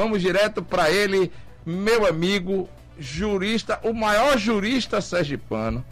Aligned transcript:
Vamos 0.00 0.22
direto 0.22 0.62
para 0.62 0.90
ele, 0.90 1.30
meu 1.62 2.06
amigo, 2.06 2.66
jurista, 2.98 3.78
o 3.82 3.92
maior 3.92 4.38
jurista 4.38 4.98
sergipano. 5.02 5.84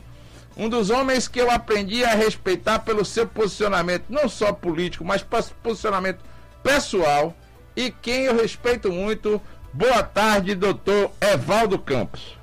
Um 0.57 0.67
dos 0.67 0.89
homens 0.89 1.29
que 1.29 1.39
eu 1.39 1.51
aprendi 1.51 2.03
a 2.03 2.15
respeitar 2.15 2.79
pelo 2.79 3.05
seu 3.05 3.27
posicionamento, 3.27 4.05
não 4.09 4.27
só 4.27 4.51
político, 4.51 5.05
mas 5.05 5.23
posicionamento 5.63 6.21
pessoal. 6.63 7.35
E 7.77 7.91
quem 7.91 8.23
eu 8.23 8.35
respeito 8.35 8.91
muito. 8.91 9.43
Boa 9.75 10.03
tarde, 10.03 10.55
doutor 10.55 11.11
Evaldo 11.21 11.79
Campos. 11.79 12.35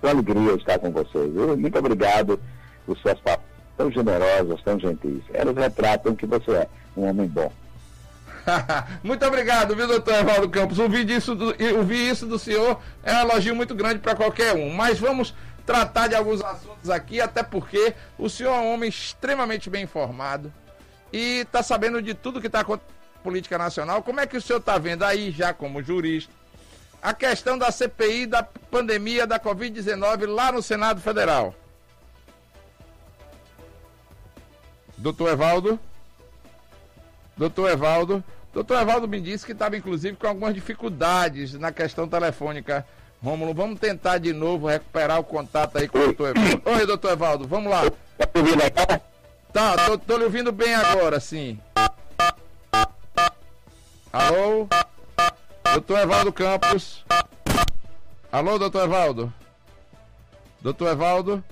Com 0.00 0.06
alegria 0.06 0.54
estar 0.54 0.78
com 0.78 0.92
vocês. 0.92 1.28
Muito 1.58 1.76
obrigado 1.76 2.40
por 2.86 2.96
suas 2.98 3.18
palavras 3.18 3.48
tão 3.76 3.90
generosas, 3.90 4.62
tão 4.62 4.78
gentis. 4.78 5.24
Elas 5.34 5.56
retratam 5.56 6.14
que 6.14 6.24
você 6.24 6.52
é 6.52 6.68
um 6.96 7.02
homem 7.02 7.26
bom. 7.26 7.50
muito 9.02 9.24
obrigado, 9.26 9.74
viu, 9.74 9.86
doutor 9.86 10.14
Evaldo 10.14 10.48
Campos? 10.48 10.78
Ouvir, 10.78 11.04
disso 11.04 11.34
do, 11.34 11.46
ouvir 11.76 12.10
isso 12.10 12.26
do 12.26 12.38
senhor 12.38 12.80
é 13.02 13.12
um 13.14 13.20
elogio 13.20 13.54
muito 13.54 13.74
grande 13.74 13.98
para 13.98 14.14
qualquer 14.14 14.54
um. 14.54 14.70
Mas 14.70 14.98
vamos 14.98 15.34
tratar 15.64 16.08
de 16.08 16.14
alguns 16.14 16.42
assuntos 16.42 16.88
aqui, 16.88 17.20
até 17.20 17.42
porque 17.42 17.94
o 18.16 18.28
senhor 18.28 18.54
é 18.54 18.58
um 18.58 18.74
homem 18.74 18.88
extremamente 18.88 19.68
bem 19.68 19.82
informado 19.82 20.52
e 21.12 21.40
está 21.40 21.62
sabendo 21.62 22.00
de 22.00 22.14
tudo 22.14 22.40
que 22.40 22.46
está 22.46 22.60
acontecendo 22.60 22.94
na 23.16 23.20
política 23.22 23.58
nacional. 23.58 24.02
Como 24.02 24.20
é 24.20 24.26
que 24.26 24.36
o 24.36 24.40
senhor 24.40 24.60
está 24.60 24.78
vendo 24.78 25.04
aí, 25.04 25.30
já 25.32 25.52
como 25.52 25.82
jurista, 25.82 26.32
a 27.02 27.12
questão 27.12 27.58
da 27.58 27.70
CPI 27.70 28.26
da 28.26 28.42
pandemia 28.42 29.26
da 29.26 29.40
Covid-19 29.40 30.26
lá 30.26 30.52
no 30.52 30.62
Senado 30.62 31.00
Federal? 31.00 31.54
Doutor 34.96 35.30
Evaldo? 35.30 35.78
Doutor 37.36 37.70
Evaldo? 37.70 38.24
Doutor 38.56 38.80
Evaldo 38.80 39.06
me 39.06 39.20
disse 39.20 39.44
que 39.44 39.52
estava, 39.52 39.76
inclusive, 39.76 40.16
com 40.16 40.26
algumas 40.26 40.54
dificuldades 40.54 41.52
na 41.52 41.70
questão 41.70 42.08
telefônica. 42.08 42.86
Rômulo, 43.22 43.52
vamos 43.52 43.78
tentar 43.78 44.16
de 44.16 44.32
novo 44.32 44.66
recuperar 44.66 45.20
o 45.20 45.24
contato 45.24 45.76
aí 45.76 45.86
com 45.86 45.98
o 45.98 46.04
doutor 46.04 46.34
Evaldo. 46.34 46.62
Oi, 46.64 46.86
doutor 46.86 47.12
Evaldo, 47.12 47.46
vamos 47.46 47.70
lá. 47.70 47.82
Tá 48.16 48.28
ouvindo 48.34 48.62
agora? 48.62 49.02
Tá, 49.52 49.76
tô, 49.84 49.98
tô 49.98 50.16
lhe 50.16 50.24
ouvindo 50.24 50.52
bem 50.52 50.74
agora, 50.74 51.20
sim. 51.20 51.60
Alô? 54.10 54.66
Doutor 55.74 55.98
Evaldo 55.98 56.32
Campos. 56.32 57.04
Alô, 58.32 58.58
doutor 58.58 58.84
Evaldo? 58.84 59.34
Doutor 60.62 60.92
Evaldo? 60.92 61.44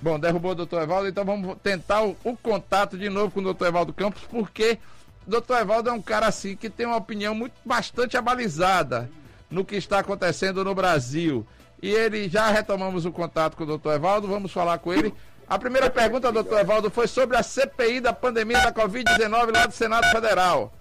Bom, 0.00 0.20
derrubou 0.20 0.52
o 0.52 0.54
doutor 0.54 0.80
Evaldo, 0.80 1.08
então 1.08 1.24
vamos 1.24 1.56
tentar 1.60 2.04
o, 2.04 2.16
o, 2.22 2.36
contato 2.36 2.96
de 2.96 3.08
novo 3.08 3.32
com 3.32 3.40
o 3.40 3.44
doutor 3.44 3.66
Evaldo 3.66 3.92
Campos, 3.92 4.22
porque 4.30 4.78
doutor 5.26 5.60
Evaldo 5.60 5.90
é 5.90 5.92
um 5.92 6.02
cara 6.02 6.26
assim 6.26 6.56
que 6.56 6.70
tem 6.70 6.86
uma 6.86 6.96
opinião 6.96 7.34
muito 7.34 7.54
bastante 7.64 8.16
abalizada 8.16 9.10
no 9.50 9.64
que 9.64 9.76
está 9.76 9.98
acontecendo 10.00 10.64
no 10.64 10.74
Brasil. 10.74 11.46
E 11.82 11.90
ele 11.90 12.28
já 12.28 12.48
retomamos 12.48 13.04
o 13.04 13.12
contato 13.12 13.56
com 13.56 13.64
o 13.64 13.66
doutor 13.66 13.94
Evaldo, 13.94 14.26
vamos 14.26 14.52
falar 14.52 14.78
com 14.78 14.92
ele. 14.92 15.14
A 15.46 15.58
primeira 15.58 15.90
pergunta, 15.90 16.32
doutor 16.32 16.60
Evaldo, 16.60 16.90
foi 16.90 17.06
sobre 17.06 17.36
a 17.36 17.42
CPI 17.42 18.00
da 18.00 18.12
pandemia 18.12 18.62
da 18.62 18.72
Covid-19 18.72 19.52
lá 19.52 19.66
do 19.66 19.72
Senado 19.72 20.06
Federal. 20.10 20.72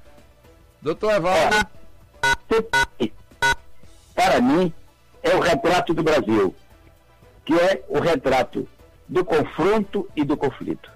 Doutor 0.81 1.11
Evaldo. 1.11 1.67
Para 4.15 4.39
mim, 4.39 4.73
é 5.21 5.35
o 5.35 5.39
retrato 5.39 5.93
do 5.93 6.03
Brasil, 6.03 6.55
que 7.43 7.53
é 7.53 7.83
o 7.89 7.99
retrato 7.99 8.67
do 9.07 9.25
confronto 9.25 10.09
e 10.15 10.23
do 10.23 10.37
conflito. 10.37 10.92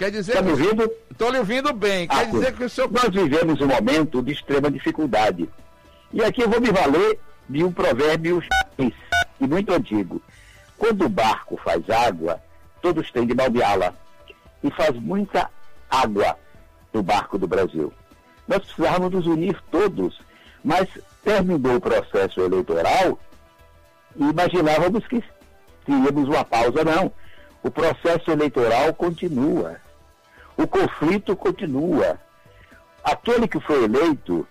Quer 0.00 0.10
dizer 0.10 0.32
Está 0.32 0.42
me 0.42 0.52
ouvindo? 0.52 0.90
Estou 1.10 1.30
lhe 1.30 1.38
ouvindo 1.38 1.74
bem. 1.74 2.08
Quer 2.08 2.20
ah, 2.20 2.24
dizer 2.24 2.54
que 2.54 2.64
o 2.64 2.70
senhor. 2.70 2.90
Nós 2.90 3.10
vivemos 3.10 3.60
um 3.60 3.66
momento 3.66 4.22
de 4.22 4.32
extrema 4.32 4.70
dificuldade. 4.70 5.46
E 6.10 6.24
aqui 6.24 6.40
eu 6.40 6.48
vou 6.48 6.58
me 6.58 6.70
valer 6.70 7.20
de 7.46 7.62
um 7.62 7.70
provérbio 7.70 8.42
e 8.78 9.46
muito 9.46 9.70
antigo. 9.74 10.22
Quando 10.78 11.04
o 11.04 11.08
barco 11.10 11.60
faz 11.62 11.90
água, 11.90 12.40
todos 12.80 13.12
têm 13.12 13.26
de 13.26 13.34
baldeá-la. 13.34 13.92
E 14.64 14.70
faz 14.70 14.96
muita 14.96 15.50
água 15.90 16.34
no 16.94 17.02
barco 17.02 17.36
do 17.36 17.46
Brasil. 17.46 17.92
Nós 18.48 18.60
precisávamos 18.60 19.12
nos 19.12 19.26
unir 19.26 19.62
todos, 19.70 20.18
mas 20.64 20.88
terminou 21.22 21.76
o 21.76 21.80
processo 21.80 22.40
eleitoral 22.40 23.18
e 24.16 24.24
imaginávamos 24.24 25.06
que 25.06 25.22
teríamos 25.84 26.26
uma 26.26 26.42
pausa, 26.42 26.82
não. 26.84 27.12
O 27.62 27.70
processo 27.70 28.30
eleitoral 28.30 28.94
continua. 28.94 29.78
O 30.60 30.66
conflito 30.66 31.34
continua. 31.34 32.20
Aquele 33.02 33.48
que 33.48 33.58
foi 33.60 33.84
eleito, 33.84 34.46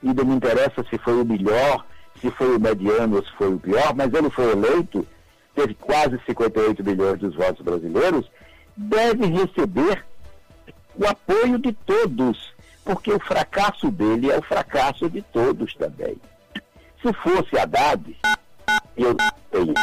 e 0.00 0.14
não 0.14 0.24
me 0.24 0.36
interessa 0.36 0.84
se 0.88 0.96
foi 0.98 1.20
o 1.20 1.24
melhor, 1.24 1.84
se 2.20 2.30
foi 2.30 2.56
o 2.56 2.60
mediano 2.60 3.16
ou 3.16 3.24
se 3.24 3.32
foi 3.32 3.52
o 3.52 3.58
pior, 3.58 3.92
mas 3.96 4.14
ele 4.14 4.30
foi 4.30 4.52
eleito, 4.52 5.04
teve 5.52 5.74
quase 5.74 6.20
58 6.24 6.84
milhões 6.84 7.18
dos 7.18 7.34
votos 7.34 7.64
brasileiros, 7.64 8.30
deve 8.76 9.26
receber 9.26 10.04
o 10.94 11.04
apoio 11.04 11.58
de 11.58 11.72
todos, 11.72 12.54
porque 12.84 13.12
o 13.12 13.18
fracasso 13.18 13.90
dele 13.90 14.30
é 14.30 14.38
o 14.38 14.42
fracasso 14.42 15.10
de 15.10 15.20
todos 15.20 15.74
também. 15.74 16.16
Se 17.02 17.12
fosse 17.12 17.58
Haddad, 17.58 18.16
eu 18.96 19.16
tenho 19.50 19.74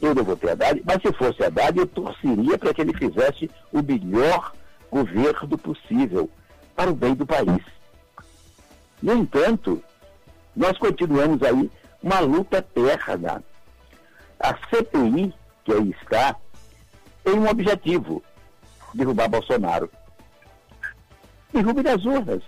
eu 0.00 0.14
não 0.14 0.24
vou 0.24 0.36
ter 0.36 0.50
Haddad, 0.50 0.82
mas 0.84 1.00
se 1.00 1.12
fosse 1.12 1.42
Haddad, 1.42 1.78
eu 1.78 1.86
torceria 1.86 2.58
para 2.58 2.74
que 2.74 2.80
ele 2.80 2.96
fizesse 2.96 3.50
o 3.72 3.82
melhor 3.82 4.52
governo 4.90 5.58
possível 5.58 6.30
para 6.74 6.90
o 6.90 6.94
bem 6.94 7.14
do 7.14 7.26
país. 7.26 7.62
No 9.02 9.14
entanto, 9.14 9.82
nós 10.54 10.76
continuamos 10.78 11.42
aí 11.42 11.70
uma 12.02 12.20
luta 12.20 12.62
terra. 12.62 13.42
A 14.38 14.54
CPI, 14.68 15.34
que 15.64 15.72
aí 15.72 15.94
está, 16.02 16.36
tem 17.24 17.34
um 17.34 17.48
objetivo: 17.48 18.22
derrubar 18.94 19.28
Bolsonaro. 19.28 19.90
Derrube 21.52 21.82
das 21.82 22.04
urnas. 22.04 22.42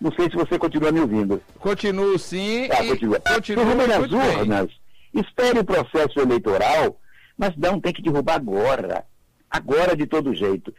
Não 0.00 0.12
sei 0.12 0.28
se 0.28 0.36
você 0.36 0.58
continua 0.58 0.92
me 0.92 1.00
ouvindo. 1.00 1.42
Continuo 1.58 2.18
sim. 2.18 2.68
Tá, 2.68 2.84
continua. 2.84 3.20
Continuo 3.20 3.74
nas 3.74 4.12
urnas. 4.12 4.83
Espere 5.14 5.60
o 5.60 5.64
processo 5.64 6.18
eleitoral, 6.18 7.00
mas 7.38 7.56
não 7.56 7.80
tem 7.80 7.92
que 7.92 8.02
derrubar 8.02 8.34
agora. 8.34 9.06
Agora 9.48 9.96
de 9.96 10.06
todo 10.06 10.34
jeito. 10.34 10.74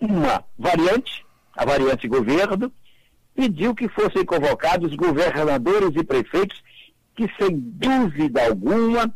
Uma 0.00 0.44
variante, 0.58 1.24
a 1.56 1.64
variante 1.64 2.06
governo, 2.06 2.70
pediu 3.34 3.74
que 3.74 3.88
fossem 3.88 4.24
convocados 4.24 4.94
governadores 4.94 5.90
e 5.96 6.04
prefeitos 6.04 6.62
que, 7.14 7.26
sem 7.38 7.58
dúvida 7.58 8.44
alguma, 8.44 9.14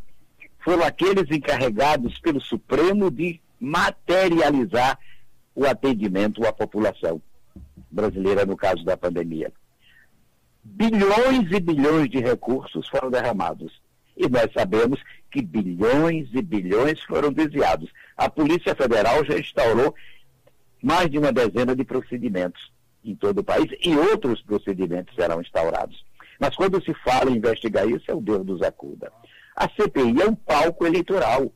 foram 0.60 0.84
aqueles 0.84 1.30
encarregados 1.30 2.18
pelo 2.20 2.40
Supremo 2.40 3.10
de 3.10 3.40
materializar 3.60 4.98
o 5.54 5.66
atendimento 5.66 6.44
à 6.46 6.52
população 6.52 7.20
brasileira 7.90 8.44
no 8.44 8.56
caso 8.56 8.84
da 8.84 8.96
pandemia. 8.96 9.52
Bilhões 10.62 11.50
e 11.50 11.60
bilhões 11.60 12.10
de 12.10 12.18
recursos 12.18 12.88
foram 12.88 13.10
derramados. 13.10 13.80
E 14.16 14.28
nós 14.28 14.50
sabemos 14.52 15.00
que 15.30 15.42
bilhões 15.42 16.28
e 16.32 16.40
bilhões 16.40 17.02
foram 17.02 17.32
desviados. 17.32 17.90
A 18.16 18.30
Polícia 18.30 18.74
Federal 18.74 19.24
já 19.24 19.38
instaurou 19.38 19.94
mais 20.82 21.10
de 21.10 21.18
uma 21.18 21.32
dezena 21.32 21.76
de 21.76 21.84
procedimentos 21.84 22.72
em 23.04 23.14
todo 23.14 23.38
o 23.38 23.44
país 23.44 23.66
e 23.82 23.96
outros 23.96 24.42
procedimentos 24.42 25.14
serão 25.14 25.40
instaurados. 25.40 26.04
Mas 26.38 26.54
quando 26.54 26.82
se 26.82 26.92
fala 26.94 27.30
em 27.30 27.36
investigar 27.36 27.88
isso, 27.88 28.10
é 28.10 28.14
o 28.14 28.20
Deus 28.20 28.44
dos 28.44 28.62
acuda. 28.62 29.12
A 29.54 29.68
CPI 29.68 30.22
é 30.22 30.28
um 30.28 30.34
palco 30.34 30.86
eleitoral. 30.86 31.52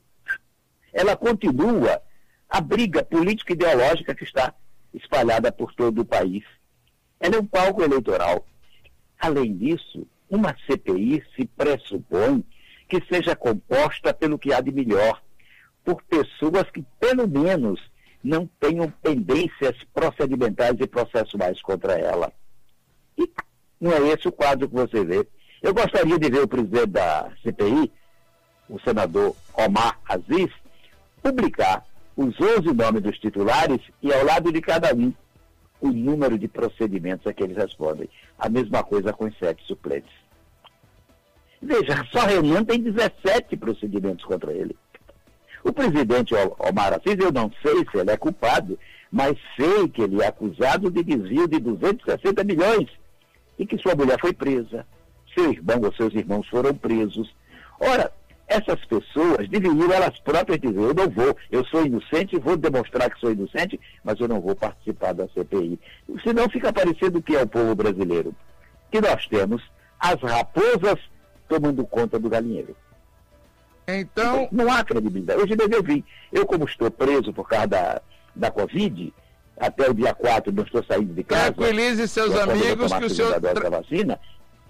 Ela 0.93 1.17
continua 1.17 2.01
a 2.49 2.61
briga 2.61 3.05
política 3.05 3.53
ideológica 3.53 4.15
que 4.15 4.25
está 4.25 4.55
espalhada 4.95 5.53
por 5.53 5.75
todo 5.75 6.01
o 6.01 6.05
país. 6.05 6.45
Ela 7.19 7.37
é 7.37 7.41
um 7.41 7.47
palco 7.47 7.83
eleitoral. 7.83 8.47
Além 9.19 9.57
disso, 9.57 10.07
uma 10.31 10.57
CPI 10.67 11.23
se 11.35 11.45
pressupõe 11.45 12.45
que 12.89 13.03
seja 13.13 13.35
composta 13.37 14.15
pelo 14.15 14.39
que 14.39 14.53
há 14.53 14.61
de 14.61 14.73
melhor, 14.73 15.21
por 15.85 16.03
pessoas 16.05 16.71
que, 16.71 16.85
pelo 16.99 17.29
menos, 17.29 17.81
não 18.23 18.49
tenham 18.59 18.91
pendências 19.03 19.77
procedimentais 19.93 20.77
e 20.79 20.87
processuais 20.87 21.61
contra 21.63 21.95
ela. 21.95 22.33
E 23.19 23.29
não 23.81 23.93
é 23.93 24.09
esse 24.09 24.29
o 24.29 24.33
quadro 24.33 24.69
que 24.69 24.75
você 24.75 25.05
vê. 25.05 25.27
Eu 25.63 25.75
gostaria 25.75 26.19
de 26.19 26.31
ver 26.31 26.43
o 26.43 26.49
presidente 26.49 26.87
da 26.87 27.31
CPI, 27.43 27.91
o 28.69 28.79
senador 28.81 29.35
Omar 29.55 29.99
Aziz, 30.09 30.51
publicar 31.23 31.85
os 32.17 32.35
11 32.41 32.73
nomes 32.75 33.03
dos 33.03 33.19
titulares 33.19 33.81
e 34.03 34.13
ao 34.13 34.25
lado 34.25 34.53
de 34.53 34.61
cada 34.61 34.95
um 34.95 35.13
o 35.81 35.89
número 35.89 36.39
de 36.39 36.49
procedimentos 36.49 37.27
a 37.27 37.33
que 37.33 37.43
eles 37.43 37.57
respondem. 37.57 38.09
A 38.39 38.49
mesma 38.49 38.83
coisa 38.83 39.13
com 39.13 39.27
os 39.27 39.39
sete 39.39 39.65
suplentes. 39.67 40.13
Veja, 41.63 42.05
só 42.13 42.27
Renan 42.27 42.65
tem 42.65 42.81
17 42.81 43.57
procedimentos 43.57 44.25
contra 44.25 44.53
ele. 44.53 44.77
O 45.63 45.73
presidente 45.73 46.35
Omar 46.59 46.95
Assis, 46.95 47.19
eu 47.19 47.31
não 47.31 47.51
sei 47.63 47.85
se 47.91 47.99
ele 47.99 48.11
é 48.11 48.17
culpado, 48.17 48.79
mas 49.11 49.37
sei 49.57 49.89
que 49.89 50.03
ele 50.03 50.23
é 50.23 50.27
acusado 50.27 50.91
de 50.91 51.03
desvio 51.03 51.47
de 51.47 51.59
260 51.59 52.45
milhões 52.45 52.89
e 53.59 53.67
que 53.67 53.77
sua 53.77 53.95
mulher 53.95 54.19
foi 54.19 54.33
presa, 54.33 54.87
seu 55.35 55.53
irmão 55.53 55.81
ou 55.83 55.93
seus 55.93 56.15
irmãos 56.15 56.49
foram 56.49 56.75
presos. 56.75 57.31
Ora, 57.79 58.11
essas 58.51 58.85
pessoas 58.85 59.49
deveriam 59.49 59.93
elas 59.93 60.19
próprias 60.19 60.61
dizer, 60.61 60.77
eu 60.77 60.93
não 60.93 61.09
vou, 61.09 61.37
eu 61.53 61.65
sou 61.67 61.87
inocente, 61.87 62.37
vou 62.41 62.57
demonstrar 62.57 63.09
que 63.09 63.21
sou 63.21 63.31
inocente, 63.31 63.79
mas 64.03 64.19
eu 64.19 64.27
não 64.27 64.41
vou 64.41 64.57
participar 64.57 65.15
da 65.15 65.29
CPI. 65.29 65.79
Senão 66.25 66.51
fica 66.51 66.73
parecendo 66.73 67.21
o 67.21 67.23
que 67.23 67.37
é 67.37 67.43
o 67.43 67.47
povo 67.47 67.77
brasileiro. 67.77 68.35
Que 68.91 69.01
nós 69.01 69.25
temos 69.29 69.63
as 70.01 70.21
raposas 70.21 70.99
tomando 71.49 71.87
conta 71.87 72.19
do 72.19 72.29
galinheiro. 72.29 72.77
Então. 73.87 74.49
Não 74.51 74.71
há 74.71 74.83
credibilidade. 74.83 75.41
Hoje 75.41 75.55
mesmo 75.57 75.75
eu 75.75 75.83
vi. 75.83 76.05
Eu, 76.33 76.45
como 76.45 76.65
estou 76.65 76.91
preso 76.91 77.33
por 77.33 77.49
causa 77.49 77.69
da, 77.69 78.03
da 78.35 78.51
Covid, 78.51 79.15
até 79.59 79.89
o 79.89 79.95
dia 79.95 80.13
4 80.13 80.53
não 80.53 80.65
estou 80.65 80.83
saindo 80.83 81.15
de 81.15 81.23
casa. 81.23 81.53
Tranquilize 81.53 82.09
seus 82.09 82.35
amigos 82.35 82.93
que 82.93 83.05
o 83.05 83.11
senhor. 83.11 83.39
Da 83.39 83.71
vacina, 83.71 84.19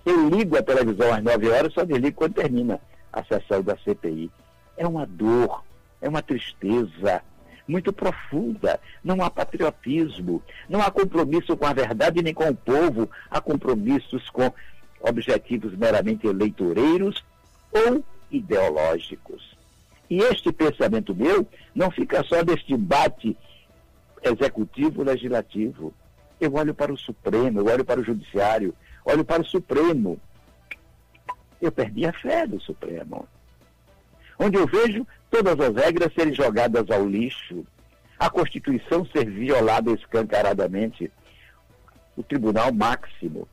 eu 0.05 0.29
ligo 0.29 0.59
a 0.59 0.63
televisão 0.63 1.15
às 1.15 1.23
9 1.23 1.49
horas, 1.49 1.73
só 1.73 1.83
desligo 1.83 2.17
quando 2.17 2.35
termina 2.35 2.79
a 3.13 3.23
sessão 3.25 3.63
da 3.63 3.77
CPI. 3.77 4.31
É 4.77 4.87
uma 4.87 5.07
dor, 5.07 5.63
é 6.01 6.09
uma 6.09 6.23
tristeza 6.23 7.23
muito 7.67 7.93
profunda. 7.93 8.81
Não 9.03 9.23
há 9.23 9.31
patriotismo, 9.31 10.43
não 10.69 10.83
há 10.83 10.91
compromisso 10.91 11.57
com 11.57 11.67
a 11.67 11.73
verdade 11.73 12.23
nem 12.23 12.35
com 12.35 12.49
o 12.49 12.55
povo, 12.55 13.09
há 13.31 13.41
compromissos 13.41 14.29
com 14.31 14.53
objetivos 15.01 15.77
meramente 15.77 16.27
eleitoreiros 16.27 17.25
ou 17.73 18.05
ideológicos. 18.31 19.57
E 20.09 20.19
este 20.19 20.53
pensamento 20.53 21.15
meu 21.15 21.47
não 21.75 21.91
fica 21.91 22.23
só 22.25 22.43
neste 22.43 22.75
embate 22.75 23.37
executivo-legislativo. 24.23 25.95
Eu 26.41 26.55
olho 26.55 26.75
para 26.75 26.93
o 26.93 26.99
Supremo, 26.99 27.61
eu 27.61 27.67
olho 27.67 27.85
para 27.85 28.01
o 28.01 28.05
Judiciário, 28.05 28.75
olho 29.05 29.25
para 29.25 29.43
o 29.43 29.45
Supremo. 29.45 30.21
Eu 31.61 31.71
perdi 31.71 32.07
a 32.07 32.13
fé 32.13 32.47
do 32.47 32.61
Supremo. 32.61 33.29
Onde 34.39 34.57
eu 34.57 34.67
vejo 34.67 35.07
todas 35.31 35.59
as 35.61 35.75
regras 35.75 36.13
serem 36.15 36.35
jogadas 36.35 36.91
ao 36.91 37.07
lixo, 37.07 37.67
a 38.19 38.31
Constituição 38.31 39.05
ser 39.07 39.29
violada 39.29 39.91
escancaradamente, 39.93 41.11
o 42.17 42.23
Tribunal 42.23 42.73
Máximo 42.73 43.47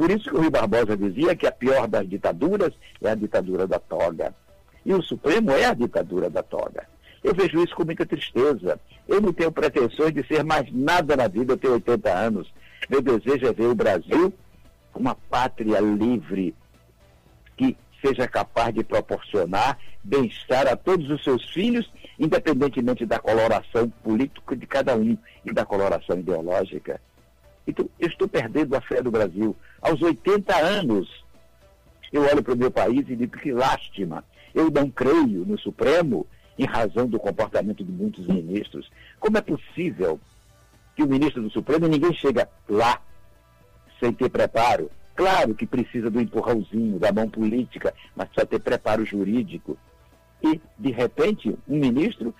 por 0.00 0.10
isso 0.10 0.30
que 0.30 0.34
o 0.34 0.38
Rui 0.38 0.48
Barbosa 0.48 0.96
dizia 0.96 1.36
que 1.36 1.46
a 1.46 1.52
pior 1.52 1.86
das 1.86 2.08
ditaduras 2.08 2.72
é 3.02 3.10
a 3.10 3.14
ditadura 3.14 3.66
da 3.66 3.78
toga. 3.78 4.34
E 4.82 4.94
o 4.94 5.02
Supremo 5.02 5.50
é 5.50 5.66
a 5.66 5.74
ditadura 5.74 6.30
da 6.30 6.42
toga. 6.42 6.88
Eu 7.22 7.34
vejo 7.34 7.62
isso 7.62 7.76
com 7.76 7.84
muita 7.84 8.06
tristeza. 8.06 8.80
Eu 9.06 9.20
não 9.20 9.30
tenho 9.30 9.52
pretensões 9.52 10.14
de 10.14 10.26
ser 10.26 10.42
mais 10.42 10.72
nada 10.72 11.14
na 11.14 11.28
vida, 11.28 11.52
eu 11.52 11.56
tenho 11.58 11.74
80 11.74 12.10
anos. 12.10 12.50
Meu 12.88 13.02
desejo 13.02 13.46
é 13.46 13.52
ver 13.52 13.66
o 13.66 13.74
Brasil 13.74 14.32
uma 14.94 15.14
pátria 15.14 15.80
livre 15.80 16.54
que 17.60 17.76
seja 18.00 18.26
capaz 18.26 18.72
de 18.72 18.82
proporcionar 18.82 19.78
bem-estar 20.02 20.66
a 20.66 20.74
todos 20.74 21.10
os 21.10 21.22
seus 21.22 21.44
filhos, 21.50 21.92
independentemente 22.18 23.04
da 23.04 23.18
coloração 23.18 23.90
política 24.02 24.56
de 24.56 24.66
cada 24.66 24.96
um 24.96 25.18
e 25.44 25.52
da 25.52 25.66
coloração 25.66 26.18
ideológica. 26.18 26.98
Então, 27.66 27.86
eu 27.98 28.08
estou 28.08 28.26
perdendo 28.26 28.74
a 28.74 28.80
fé 28.80 29.02
do 29.02 29.10
Brasil. 29.10 29.54
Aos 29.82 30.00
80 30.00 30.56
anos, 30.56 31.22
eu 32.10 32.22
olho 32.22 32.42
para 32.42 32.54
o 32.54 32.56
meu 32.56 32.70
país 32.70 33.06
e 33.06 33.14
digo 33.14 33.36
que 33.36 33.52
lástima. 33.52 34.24
Eu 34.54 34.70
não 34.70 34.90
creio 34.90 35.44
no 35.44 35.58
Supremo 35.58 36.26
em 36.58 36.64
razão 36.64 37.06
do 37.06 37.20
comportamento 37.20 37.84
de 37.84 37.92
muitos 37.92 38.26
ministros. 38.26 38.90
Como 39.18 39.36
é 39.36 39.42
possível 39.42 40.18
que 40.96 41.02
o 41.02 41.06
ministro 41.06 41.42
do 41.42 41.50
Supremo, 41.50 41.86
ninguém 41.86 42.14
chega 42.14 42.48
lá 42.66 43.02
sem 44.00 44.14
ter 44.14 44.30
preparo? 44.30 44.90
Claro 45.20 45.54
que 45.54 45.66
precisa 45.66 46.08
do 46.08 46.18
empurrãozinho, 46.18 46.98
da 46.98 47.12
mão 47.12 47.28
política, 47.28 47.92
mas 48.16 48.26
precisa 48.28 48.46
ter 48.46 48.58
preparo 48.58 49.04
jurídico. 49.04 49.76
E, 50.42 50.58
de 50.78 50.90
repente, 50.90 51.54
um 51.68 51.76
ministro 51.76 52.34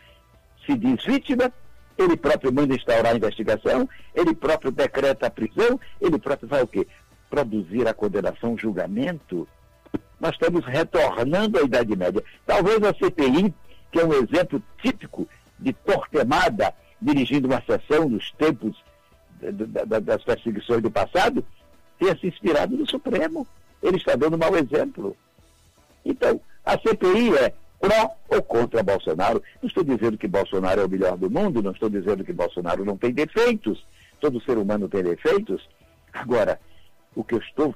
se 0.64 0.74
diz 0.78 1.04
vítima 1.04 1.52
ele 1.98 2.16
próprio 2.16 2.50
manda 2.50 2.74
instaurar 2.74 3.12
a 3.12 3.16
investigação, 3.16 3.86
ele 4.14 4.34
próprio 4.34 4.70
decreta 4.70 5.26
a 5.26 5.30
prisão, 5.30 5.78
ele 6.00 6.18
próprio 6.18 6.48
vai 6.48 6.62
o 6.62 6.66
quê? 6.66 6.86
Produzir 7.28 7.86
a 7.86 7.92
condenação, 7.92 8.56
julgamento. 8.56 9.46
Nós 10.18 10.32
estamos 10.32 10.64
retornando 10.64 11.58
à 11.58 11.62
Idade 11.62 11.94
Média. 11.94 12.24
Talvez 12.46 12.82
a 12.82 12.94
CPI, 12.94 13.54
que 13.92 14.00
é 14.00 14.06
um 14.06 14.14
exemplo 14.14 14.62
típico 14.80 15.28
de 15.58 15.74
Torquemada 15.74 16.72
dirigindo 16.98 17.46
uma 17.46 17.62
sessão 17.66 18.08
nos 18.08 18.30
tempos 18.32 18.82
das 20.02 20.24
perseguições 20.24 20.80
do 20.80 20.90
passado, 20.90 21.44
tenha 22.00 22.18
se 22.18 22.26
inspirado 22.26 22.76
no 22.76 22.88
Supremo. 22.88 23.46
Ele 23.82 23.98
está 23.98 24.16
dando 24.16 24.38
mau 24.38 24.56
exemplo. 24.56 25.16
Então, 26.04 26.40
a 26.64 26.72
CPI 26.72 27.36
é 27.36 27.52
pró 27.78 28.10
ou 28.28 28.42
contra 28.42 28.82
Bolsonaro. 28.82 29.42
Não 29.62 29.68
estou 29.68 29.84
dizendo 29.84 30.16
que 30.16 30.26
Bolsonaro 30.26 30.80
é 30.80 30.84
o 30.84 30.88
melhor 30.88 31.16
do 31.16 31.30
mundo, 31.30 31.62
não 31.62 31.72
estou 31.72 31.90
dizendo 31.90 32.24
que 32.24 32.32
Bolsonaro 32.32 32.84
não 32.84 32.96
tem 32.96 33.12
defeitos. 33.12 33.86
Todo 34.18 34.42
ser 34.42 34.56
humano 34.56 34.88
tem 34.88 35.02
defeitos. 35.02 35.68
Agora, 36.12 36.58
o 37.14 37.22
que 37.22 37.34
eu 37.34 37.38
estou 37.38 37.74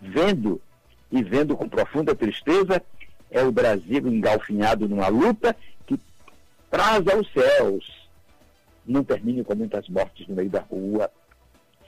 vendo 0.00 0.60
e 1.10 1.22
vendo 1.22 1.56
com 1.56 1.68
profunda 1.68 2.14
tristeza 2.14 2.82
é 3.30 3.42
o 3.42 3.52
Brasil 3.52 4.06
engalfinhado 4.06 4.88
numa 4.88 5.08
luta 5.08 5.56
que 5.86 5.98
traz 6.70 7.06
aos 7.08 7.30
céus. 7.32 8.08
Não 8.86 9.02
termine 9.02 9.42
com 9.42 9.54
muitas 9.54 9.88
mortes 9.88 10.28
no 10.28 10.34
meio 10.34 10.50
da 10.50 10.60
rua. 10.60 11.10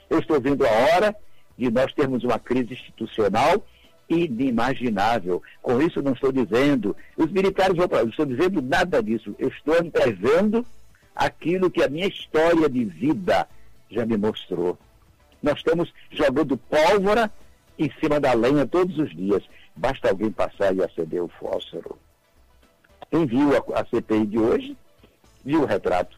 Eu 0.09 0.19
estou 0.19 0.39
vendo 0.41 0.65
a 0.65 0.71
hora 0.71 1.15
de 1.57 1.71
nós 1.71 1.93
termos 1.93 2.23
uma 2.23 2.39
crise 2.39 2.73
institucional 2.73 3.63
inimaginável. 4.09 5.41
Com 5.61 5.81
isso, 5.81 6.01
não 6.01 6.13
estou 6.13 6.31
dizendo, 6.31 6.95
os 7.15 7.31
militares 7.31 7.75
vão 7.75 7.87
para 7.87 8.03
não 8.03 8.09
estou 8.09 8.25
dizendo 8.25 8.61
nada 8.61 9.01
disso. 9.01 9.35
Eu 9.37 9.49
estou 9.49 9.75
antevendo 9.75 10.65
aquilo 11.15 11.69
que 11.69 11.83
a 11.83 11.89
minha 11.89 12.07
história 12.07 12.69
de 12.69 12.85
vida 12.85 13.47
já 13.89 14.05
me 14.05 14.17
mostrou. 14.17 14.77
Nós 15.41 15.57
estamos 15.57 15.93
jogando 16.11 16.57
pólvora 16.57 17.31
em 17.77 17.91
cima 17.99 18.19
da 18.19 18.33
lenha 18.33 18.65
todos 18.65 18.97
os 18.97 19.15
dias. 19.15 19.43
Basta 19.75 20.09
alguém 20.09 20.31
passar 20.31 20.75
e 20.75 20.83
acender 20.83 21.21
o 21.21 21.27
fósforo. 21.27 21.97
Quem 23.11 23.25
viu 23.25 23.55
a, 23.55 23.81
a 23.81 23.85
CPI 23.85 24.25
de 24.25 24.39
hoje, 24.39 24.77
viu 25.43 25.61
o 25.61 25.65
retrato. 25.65 26.17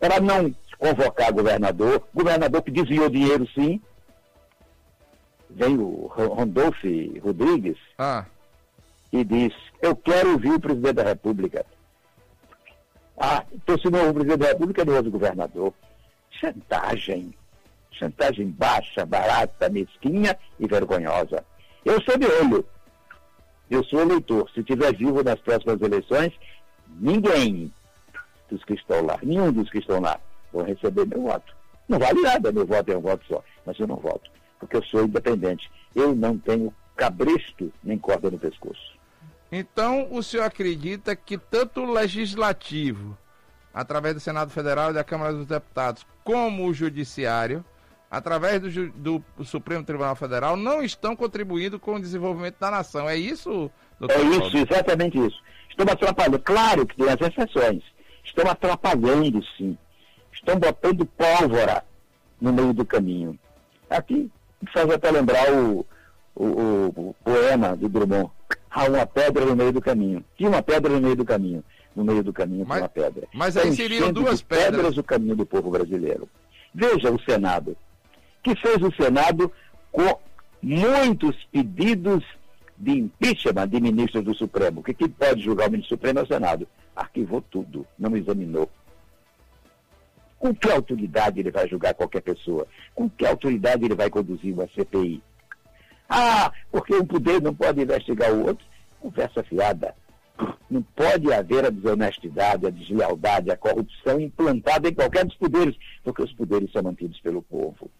Para 0.00 0.20
não 0.20 0.54
convocar 0.78 1.32
governador, 1.32 2.06
governador 2.14 2.62
que 2.62 2.70
desviou 2.70 3.10
dinheiro 3.10 3.46
sim, 3.54 3.80
vem 5.50 5.78
o 5.78 6.06
Randolph 6.06 6.82
Rodrigues 7.22 7.78
ah. 7.98 8.24
e 9.12 9.24
diz, 9.24 9.52
eu 9.80 9.96
quero 9.96 10.32
ouvir 10.32 10.52
o 10.52 10.60
presidente 10.60 10.94
da 10.94 11.04
República. 11.04 11.64
Ah, 13.16 13.44
então 13.52 13.78
se 13.78 13.90
não 13.90 13.98
ouve 14.00 14.10
o 14.10 14.14
presidente 14.14 14.40
da 14.40 14.48
República, 14.48 14.84
não 14.84 14.96
ouve 14.96 15.08
o 15.08 15.12
governador. 15.12 15.74
Chantagem. 16.30 17.34
Chantagem 17.92 18.48
baixa, 18.48 19.04
barata, 19.04 19.68
mesquinha 19.68 20.38
e 20.58 20.66
vergonhosa. 20.66 21.44
Eu 21.84 22.00
sou 22.02 22.16
de 22.16 22.26
olho. 22.26 22.64
Eu 23.68 23.82
sou 23.84 24.00
eleitor. 24.00 24.48
Se 24.54 24.62
tiver 24.62 24.94
vivo 24.94 25.22
nas 25.22 25.40
próximas 25.40 25.80
eleições, 25.80 26.32
ninguém 27.00 27.72
dos 28.48 28.64
que 28.64 28.74
estão 28.74 29.04
lá, 29.04 29.18
nenhum 29.22 29.52
dos 29.52 29.68
que 29.68 29.78
estão 29.78 30.00
lá, 30.00 30.18
vão 30.52 30.64
receber 30.64 31.06
meu 31.06 31.22
voto. 31.22 31.54
Não 31.88 31.98
vale 31.98 32.20
nada, 32.20 32.52
meu 32.52 32.66
voto 32.66 32.92
é 32.92 32.96
um 32.96 33.00
voto 33.00 33.24
só, 33.26 33.42
mas 33.66 33.78
eu 33.78 33.86
não 33.86 33.96
voto 33.96 34.30
porque 34.58 34.76
eu 34.76 34.82
sou 34.84 35.04
independente. 35.04 35.70
Eu 35.94 36.14
não 36.14 36.36
tenho 36.38 36.72
cabresto 36.96 37.72
nem 37.82 37.98
corda 37.98 38.30
no 38.30 38.38
pescoço. 38.38 38.98
Então, 39.50 40.08
o 40.10 40.22
senhor 40.22 40.44
acredita 40.44 41.16
que 41.16 41.38
tanto 41.38 41.80
o 41.80 41.92
legislativo, 41.92 43.16
através 43.72 44.14
do 44.14 44.20
Senado 44.20 44.50
Federal 44.50 44.90
e 44.90 44.94
da 44.94 45.04
Câmara 45.04 45.32
dos 45.32 45.46
Deputados, 45.46 46.06
como 46.22 46.66
o 46.66 46.74
judiciário, 46.74 47.64
através 48.10 48.60
do, 48.60 48.90
do, 48.90 49.44
Supremo 49.44 49.84
Tribunal 49.84 50.16
Federal, 50.16 50.56
não 50.56 50.82
estão 50.82 51.16
contribuindo 51.16 51.78
com 51.78 51.94
o 51.94 52.00
desenvolvimento 52.00 52.58
da 52.58 52.70
nação. 52.70 53.08
É 53.08 53.16
isso, 53.16 53.70
doutor? 53.98 54.18
É 54.18 54.22
isso, 54.22 54.56
exatamente 54.56 55.18
isso. 55.18 55.42
Estão 55.70 55.86
atrapalhando. 55.90 56.38
Claro 56.40 56.86
que 56.86 56.96
tem 56.96 57.08
as 57.08 57.20
exceções. 57.20 57.82
Estão 58.24 58.50
atrapalhando, 58.50 59.42
sim. 59.56 59.78
Estão 60.32 60.56
botando 60.56 61.06
pólvora 61.06 61.84
no 62.40 62.52
meio 62.52 62.72
do 62.72 62.84
caminho. 62.84 63.38
Aqui, 63.88 64.30
faz 64.72 64.90
até 64.90 65.10
lembrar 65.10 65.52
o, 65.52 65.86
o, 66.34 66.44
o, 66.44 67.16
poema 67.24 67.76
de 67.76 67.88
Drummond. 67.88 68.30
Há 68.70 68.84
uma 68.84 69.06
pedra 69.06 69.44
no 69.44 69.56
meio 69.56 69.72
do 69.72 69.80
caminho. 69.80 70.24
Tinha 70.36 70.48
uma 70.48 70.62
pedra 70.62 70.92
no 70.92 71.00
meio 71.00 71.16
do 71.16 71.24
caminho. 71.24 71.64
No 71.94 72.04
meio 72.04 72.22
do 72.22 72.32
caminho 72.32 72.64
mas, 72.66 72.80
uma 72.80 72.88
pedra. 72.88 73.26
Mas 73.32 73.56
aí 73.56 73.74
seriam 73.74 74.12
duas 74.12 74.40
pedras. 74.40 74.76
pedras 74.76 74.98
o 74.98 75.02
caminho 75.02 75.34
do 75.34 75.46
povo 75.46 75.70
brasileiro. 75.70 76.28
Veja 76.72 77.10
o 77.10 77.20
Senado, 77.20 77.76
que 78.42 78.54
fez 78.54 78.80
o 78.82 78.92
Senado 78.94 79.50
com 79.90 80.18
muitos 80.62 81.36
pedidos 81.50 82.24
de 82.76 82.92
impeachment 82.92 83.68
de 83.68 83.80
ministros 83.80 84.22
do 84.22 84.34
Supremo. 84.34 84.82
Que 84.82 84.94
quem 84.94 85.08
pode 85.08 85.42
julgar 85.42 85.68
o 85.68 85.72
ministro 85.72 85.96
Supremo 85.96 86.20
é 86.20 86.22
o 86.22 86.26
Senado. 86.26 86.68
Arquivou 86.94 87.42
tudo, 87.42 87.86
não 87.98 88.16
examinou. 88.16 88.70
Com 90.38 90.54
que 90.54 90.70
autoridade 90.70 91.40
ele 91.40 91.50
vai 91.50 91.68
julgar 91.68 91.94
qualquer 91.94 92.20
pessoa? 92.20 92.66
Com 92.94 93.10
que 93.10 93.26
autoridade 93.26 93.84
ele 93.84 93.94
vai 93.94 94.08
conduzir 94.08 94.54
uma 94.54 94.68
CPI? 94.68 95.22
Ah, 96.08 96.52
porque 96.70 96.94
um 96.94 97.04
poder 97.04 97.42
não 97.42 97.54
pode 97.54 97.82
investigar 97.82 98.32
o 98.32 98.46
outro? 98.46 98.64
Conversa 99.00 99.42
fiada. 99.42 99.94
Não 100.70 100.82
pode 100.82 101.32
haver 101.32 101.66
a 101.66 101.70
desonestidade, 101.70 102.66
a 102.66 102.70
deslealdade, 102.70 103.50
a 103.50 103.56
corrupção 103.56 104.20
implantada 104.20 104.88
em 104.88 104.94
qualquer 104.94 105.24
dos 105.24 105.36
poderes, 105.36 105.76
porque 106.04 106.22
os 106.22 106.32
poderes 106.32 106.70
são 106.70 106.82
mantidos 106.82 107.20
pelo 107.20 107.42
povo. 107.42 107.90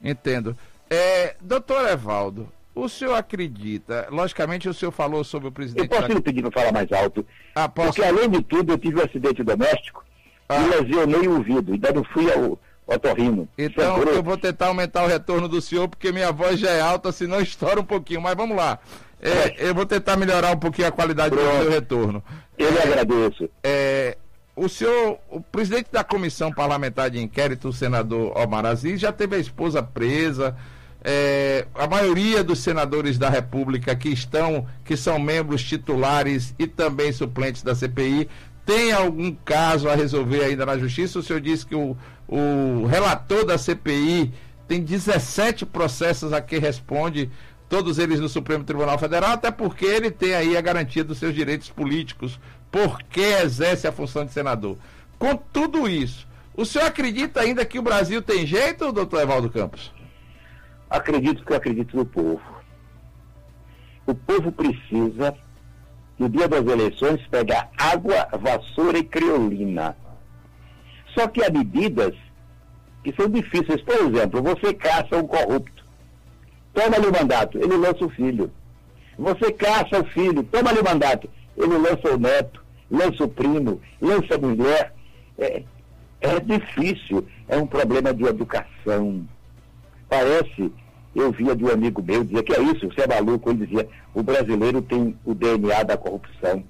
Entendo. 0.00 0.56
É, 0.88 1.34
doutor 1.40 1.88
Evaldo, 1.88 2.48
o 2.72 2.88
senhor 2.88 3.14
acredita, 3.14 4.06
logicamente 4.10 4.68
o 4.68 4.74
senhor 4.74 4.92
falou 4.92 5.24
sobre 5.24 5.48
o 5.48 5.52
presidente... 5.52 5.92
Eu 5.92 6.00
posso 6.00 6.12
lhe 6.12 6.20
pedir 6.20 6.42
para 6.42 6.52
falar 6.52 6.72
mais 6.72 6.92
alto? 6.92 7.26
Ah, 7.54 7.68
posso... 7.68 7.88
Porque 7.88 8.04
além 8.04 8.30
de 8.30 8.42
tudo 8.42 8.72
eu 8.72 8.78
tive 8.78 9.00
um 9.00 9.04
acidente 9.04 9.42
doméstico 9.42 10.05
ah. 10.48 10.56
e 10.56 10.68
lesionei 10.68 11.28
o 11.28 11.36
ouvido, 11.36 11.72
ainda 11.72 11.92
não 11.92 12.04
fui 12.04 12.32
ao 12.32 12.58
otorrino. 12.86 13.48
Então 13.58 13.98
eu 14.02 14.22
vou 14.22 14.36
tentar 14.36 14.66
aumentar 14.66 15.04
o 15.04 15.08
retorno 15.08 15.48
do 15.48 15.60
senhor, 15.60 15.88
porque 15.88 16.12
minha 16.12 16.30
voz 16.30 16.58
já 16.58 16.70
é 16.70 16.80
alta, 16.80 17.10
senão 17.12 17.40
estoura 17.40 17.80
um 17.80 17.84
pouquinho, 17.84 18.20
mas 18.20 18.34
vamos 18.34 18.56
lá. 18.56 18.78
É, 19.20 19.68
eu 19.68 19.74
vou 19.74 19.86
tentar 19.86 20.16
melhorar 20.16 20.52
um 20.52 20.58
pouquinho 20.58 20.88
a 20.88 20.92
qualidade 20.92 21.34
Pronto. 21.34 21.56
do 21.56 21.62
seu 21.62 21.70
retorno. 21.70 22.22
Eu 22.58 22.70
lhe 22.70 22.78
é, 22.78 22.82
agradeço. 22.82 23.48
É, 23.62 24.16
o 24.54 24.68
senhor, 24.68 25.18
o 25.30 25.40
presidente 25.40 25.88
da 25.90 26.04
comissão 26.04 26.52
parlamentar 26.52 27.10
de 27.10 27.20
inquérito, 27.20 27.68
o 27.68 27.72
senador 27.72 28.36
Omar 28.38 28.64
Aziz, 28.66 29.00
já 29.00 29.12
teve 29.12 29.36
a 29.36 29.38
esposa 29.38 29.82
presa. 29.82 30.56
É, 31.02 31.66
a 31.74 31.86
maioria 31.86 32.42
dos 32.42 32.58
senadores 32.60 33.16
da 33.16 33.28
República 33.28 33.94
que 33.94 34.08
estão, 34.08 34.66
que 34.84 34.96
são 34.96 35.18
membros 35.18 35.62
titulares 35.62 36.54
e 36.58 36.66
também 36.66 37.12
suplentes 37.12 37.62
da 37.62 37.74
CPI, 37.74 38.28
tem 38.66 38.92
algum 38.92 39.32
caso 39.32 39.88
a 39.88 39.94
resolver 39.94 40.42
ainda 40.42 40.66
na 40.66 40.76
justiça? 40.76 41.20
O 41.20 41.22
senhor 41.22 41.40
disse 41.40 41.64
que 41.64 41.76
o, 41.76 41.96
o 42.26 42.84
relator 42.86 43.46
da 43.46 43.56
CPI 43.56 44.34
tem 44.66 44.82
17 44.82 45.64
processos 45.64 46.32
a 46.32 46.40
que 46.40 46.58
responde 46.58 47.30
todos 47.68 47.98
eles 47.98 48.18
no 48.18 48.28
Supremo 48.28 48.64
Tribunal 48.64 48.98
Federal, 48.98 49.30
até 49.30 49.52
porque 49.52 49.84
ele 49.84 50.10
tem 50.10 50.34
aí 50.34 50.56
a 50.56 50.60
garantia 50.60 51.04
dos 51.04 51.18
seus 51.18 51.32
direitos 51.32 51.70
políticos, 51.70 52.40
porque 52.70 53.20
exerce 53.20 53.86
a 53.86 53.92
função 53.92 54.24
de 54.24 54.32
senador. 54.32 54.76
Com 55.16 55.36
tudo 55.36 55.88
isso, 55.88 56.26
o 56.56 56.64
senhor 56.64 56.86
acredita 56.86 57.40
ainda 57.40 57.64
que 57.64 57.78
o 57.78 57.82
Brasil 57.82 58.20
tem 58.20 58.44
jeito, 58.44 58.90
doutor 58.90 59.22
Evaldo 59.22 59.48
Campos? 59.48 59.92
Acredito 60.90 61.44
que 61.44 61.52
eu 61.52 61.56
acredito 61.56 61.96
no 61.96 62.04
povo. 62.04 62.42
O 64.06 64.14
povo 64.14 64.50
precisa, 64.50 65.36
no 66.18 66.28
dia 66.28 66.48
das 66.48 66.66
eleições, 66.66 67.20
pegar 67.30 67.70
água, 67.76 68.28
vassoura 68.32 68.98
e 68.98 69.04
criolina. 69.04 69.96
Só 71.14 71.26
que 71.28 71.42
há 71.44 71.50
medidas 71.50 72.14
que 73.04 73.14
são 73.14 73.28
difíceis. 73.28 73.82
Por 73.82 73.94
exemplo, 73.94 74.42
você 74.42 74.72
caça 74.74 75.16
um 75.16 75.26
corrupto 75.26 75.76
toma-lhe 76.76 77.06
o 77.06 77.12
mandato, 77.12 77.58
ele 77.58 77.74
lança 77.74 78.04
o 78.04 78.10
filho. 78.10 78.52
Você 79.18 79.50
caça 79.50 79.98
o 79.98 80.04
filho, 80.08 80.42
toma-lhe 80.44 80.78
o 80.78 80.84
mandato, 80.84 81.28
ele 81.56 81.78
lança 81.78 82.14
o 82.14 82.18
neto, 82.18 82.62
lança 82.90 83.24
o 83.24 83.28
primo, 83.28 83.80
lança 83.98 84.34
a 84.34 84.38
mulher. 84.38 84.94
É, 85.38 85.62
é 86.20 86.40
difícil, 86.40 87.26
é 87.48 87.56
um 87.56 87.66
problema 87.66 88.12
de 88.12 88.24
educação. 88.24 89.26
Parece, 90.06 90.70
eu 91.18 91.32
via 91.32 91.56
de 91.56 91.64
um 91.64 91.70
amigo 91.70 92.02
meu, 92.02 92.22
dizia 92.22 92.42
que 92.42 92.52
é 92.52 92.62
isso, 92.62 92.86
você 92.86 93.02
é 93.02 93.06
maluco, 93.06 93.48
ele 93.48 93.66
dizia, 93.66 93.88
o 94.14 94.22
brasileiro 94.22 94.82
tem 94.82 95.16
o 95.24 95.34
DNA 95.34 95.82
da 95.82 95.96
corrupção 95.96 96.62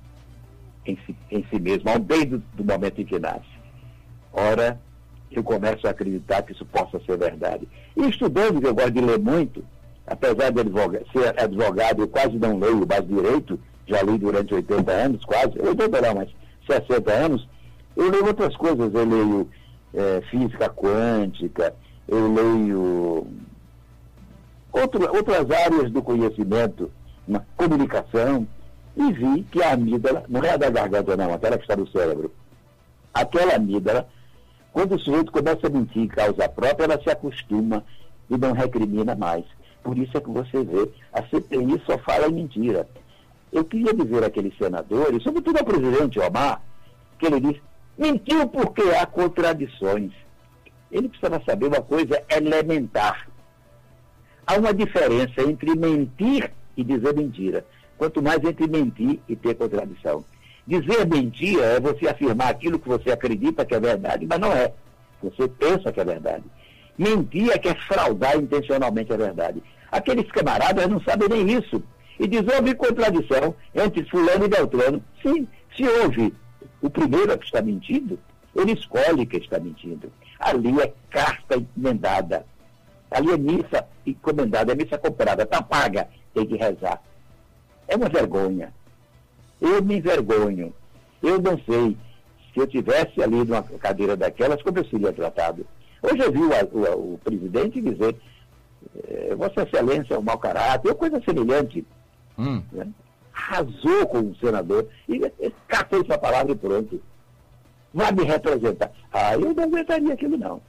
em 0.87 0.97
si, 1.05 1.17
em 1.31 1.45
si 1.51 1.59
mesmo, 1.59 1.99
desde 1.99 2.39
do 2.55 2.65
momento 2.65 3.01
em 3.01 3.05
que 3.05 3.19
nasce. 3.19 3.57
Ora, 4.33 4.81
eu 5.33 5.43
começo 5.43 5.87
a 5.87 5.91
acreditar 5.91 6.43
que 6.43 6.53
isso 6.53 6.65
possa 6.67 7.01
ser 7.01 7.19
verdade. 7.19 7.67
E 7.97 8.09
estudando, 8.09 8.61
que 8.61 8.67
eu 8.67 8.75
gosto 8.75 8.93
de 8.93 9.01
ler 9.01 9.19
muito, 9.19 9.65
apesar 10.07 10.51
de 10.53 10.63
ser 11.13 11.43
advogado, 11.43 12.03
eu 12.03 12.09
quase 12.09 12.37
não 12.39 12.59
leio 12.59 12.87
mais 12.87 13.07
direito, 13.07 13.59
já 13.87 14.01
li 14.03 14.17
durante 14.17 14.55
80 14.55 14.93
anos, 14.93 15.25
quase, 15.25 15.59
80 15.59 16.01
não, 16.03 16.15
mas 16.15 16.31
60 16.71 17.13
anos, 17.13 17.49
eu 17.97 18.11
leio 18.11 18.27
outras 18.27 18.55
coisas, 18.57 18.95
eu 18.95 19.05
leio 19.05 19.51
é, 19.93 20.21
física 20.31 20.69
quântica, 20.69 21.75
eu 22.07 22.33
leio 22.33 23.27
outro, 24.81 25.15
outras 25.15 25.51
áreas 25.51 25.91
do 25.91 26.03
conhecimento, 26.03 26.91
na 27.27 27.41
comunicação, 27.57 28.47
e 28.97 29.13
vi 29.13 29.43
que 29.45 29.63
a 29.63 29.73
amígdala, 29.73 30.25
não 30.29 30.43
é 30.43 30.51
a 30.51 30.57
da 30.57 30.71
garganta 30.71 31.17
não, 31.17 31.35
aquela 31.35 31.57
que 31.57 31.65
está 31.65 31.77
no 31.77 31.87
cérebro, 31.89 32.33
aquela 33.13 33.55
amígdala, 33.55 34.09
quando 34.73 34.95
o 34.95 34.99
sujeito 34.99 35.33
começa 35.33 35.67
a 35.67 35.71
mentir 35.71 36.03
em 36.03 36.09
causa 36.09 36.49
própria, 36.49 36.85
ela 36.85 37.03
se 37.03 37.11
acostuma 37.11 37.85
e 38.29 38.37
não 38.37 38.53
recrimina 38.53 39.15
mais. 39.15 39.45
Por 39.83 39.97
isso 39.97 40.17
é 40.17 40.21
que 40.21 40.31
você 40.31 40.65
vê, 40.65 40.91
a 41.13 41.23
CPI 41.23 41.83
só 41.87 41.97
fala 41.99 42.29
em 42.29 42.33
mentira. 42.33 42.89
Eu 43.53 43.65
queria 43.65 43.95
dizer 43.95 44.25
àqueles 44.25 44.57
senadores, 44.59 45.23
sobretudo 45.23 45.59
ao 45.59 45.65
presidente 45.65 46.19
Omar, 46.19 46.61
que 47.19 47.27
ele 47.27 47.41
disse, 47.41 47.63
mentiu 47.97 48.47
porque 48.49 48.83
há 48.83 49.07
contradições. 49.07 50.13
Ele 50.91 51.09
precisava 51.09 51.43
saber 51.45 51.69
uma 51.69 51.81
coisa 51.81 52.23
elementar. 52.29 53.29
Há 54.47 54.55
uma 54.59 54.73
diferença 54.73 55.43
entre 55.43 55.75
mentir 55.75 56.53
e 56.77 56.85
dizer 56.85 57.15
mentira. 57.15 57.67
Quanto 57.99 58.23
mais 58.23 58.43
entre 58.45 58.69
mentir 58.69 59.19
e 59.29 59.35
ter 59.35 59.55
contradição. 59.55 60.25
Dizer 60.67 61.07
mentira 61.07 61.65
é 61.65 61.81
você 61.81 62.09
afirmar 62.09 62.51
aquilo 62.51 62.79
que 62.79 62.89
você 62.89 63.11
acredita 63.11 63.65
que 63.65 63.75
é 63.75 63.81
verdade, 63.81 64.27
mas 64.29 64.39
não 64.39 64.53
é. 64.53 64.73
Você 65.23 65.49
pensa 65.49 65.91
que 65.91 66.01
é 66.01 66.05
verdade. 66.05 66.45
Mentir 66.97 67.51
é 67.51 67.59
que 67.59 67.69
é 67.69 67.75
fraudar 67.75 68.37
intencionalmente 68.37 69.13
a 69.13 69.17
verdade. 69.17 69.63
Aqueles 69.91 70.31
camaradas 70.31 70.87
não 70.89 71.01
sabem 71.01 71.29
nem 71.29 71.59
isso. 71.59 71.83
E 72.19 72.27
diz, 72.27 72.43
houve 72.47 72.75
contradição 72.75 73.55
entre 73.75 74.05
fulano 74.05 74.45
e 74.45 74.49
Beltrano. 74.49 75.03
Sim, 75.23 75.47
se 75.77 75.85
houve 75.85 76.33
o 76.81 76.89
primeiro 76.89 77.37
que 77.39 77.47
está 77.47 77.61
mentindo, 77.61 78.19
ele 78.55 78.73
escolhe 78.73 79.27
que 79.27 79.37
está 79.37 79.59
mentindo. 79.59 80.11
Ali 80.39 80.81
é 80.81 80.93
carta 81.11 81.57
encomendada. 81.57 82.47
Ali 83.11 83.33
é 83.33 83.37
missa 83.37 83.87
encomendada, 84.05 84.73
é 84.73 84.75
missa 84.75 84.99
comprada, 84.99 85.45
está 85.45 85.63
paga, 85.63 86.09
tem 86.35 86.47
que 86.47 86.57
rezar. 86.57 87.01
É 87.89 87.97
uma 87.97 88.09
vergonha. 88.09 88.73
Eu 89.61 89.83
me 89.83 89.97
envergonho. 89.99 90.75
Eu 91.23 91.41
não 91.41 91.59
sei 91.59 91.97
se 92.53 92.61
eu 92.61 92.67
tivesse 92.67 93.23
ali 93.23 93.37
numa 93.37 93.63
cadeira 93.63 94.17
daquelas, 94.17 94.63
como 94.63 94.79
eu 94.79 94.85
seria 94.87 95.13
tratado. 95.13 95.67
Hoje 96.03 96.23
eu 96.23 96.33
vi 96.33 96.41
o, 96.41 96.79
o, 96.79 97.15
o 97.15 97.19
presidente 97.19 97.81
dizer 97.81 98.17
é, 99.09 99.35
Vossa 99.35 99.63
Excelência 99.63 100.15
é 100.15 100.19
um 100.19 100.23
mau 100.23 100.39
caráter, 100.39 100.89
ou 100.89 100.95
coisa 100.95 101.21
semelhante. 101.23 101.85
Hum. 102.39 102.63
Né? 102.73 102.87
Arrasou 103.33 104.07
com 104.07 104.19
o 104.19 104.37
senador 104.37 104.89
e, 105.09 105.17
e 105.41 105.53
catou 105.69 106.03
essa 106.03 106.19
palavra 106.19 106.53
e 106.53 106.57
pronto. 106.57 107.01
Vai 107.93 108.13
me 108.13 108.25
representar. 108.25 108.91
Ah, 109.13 109.35
eu 109.35 109.55
não 109.55 109.65
aguentaria 109.65 110.13
aquilo, 110.13 110.37
não. 110.37 110.61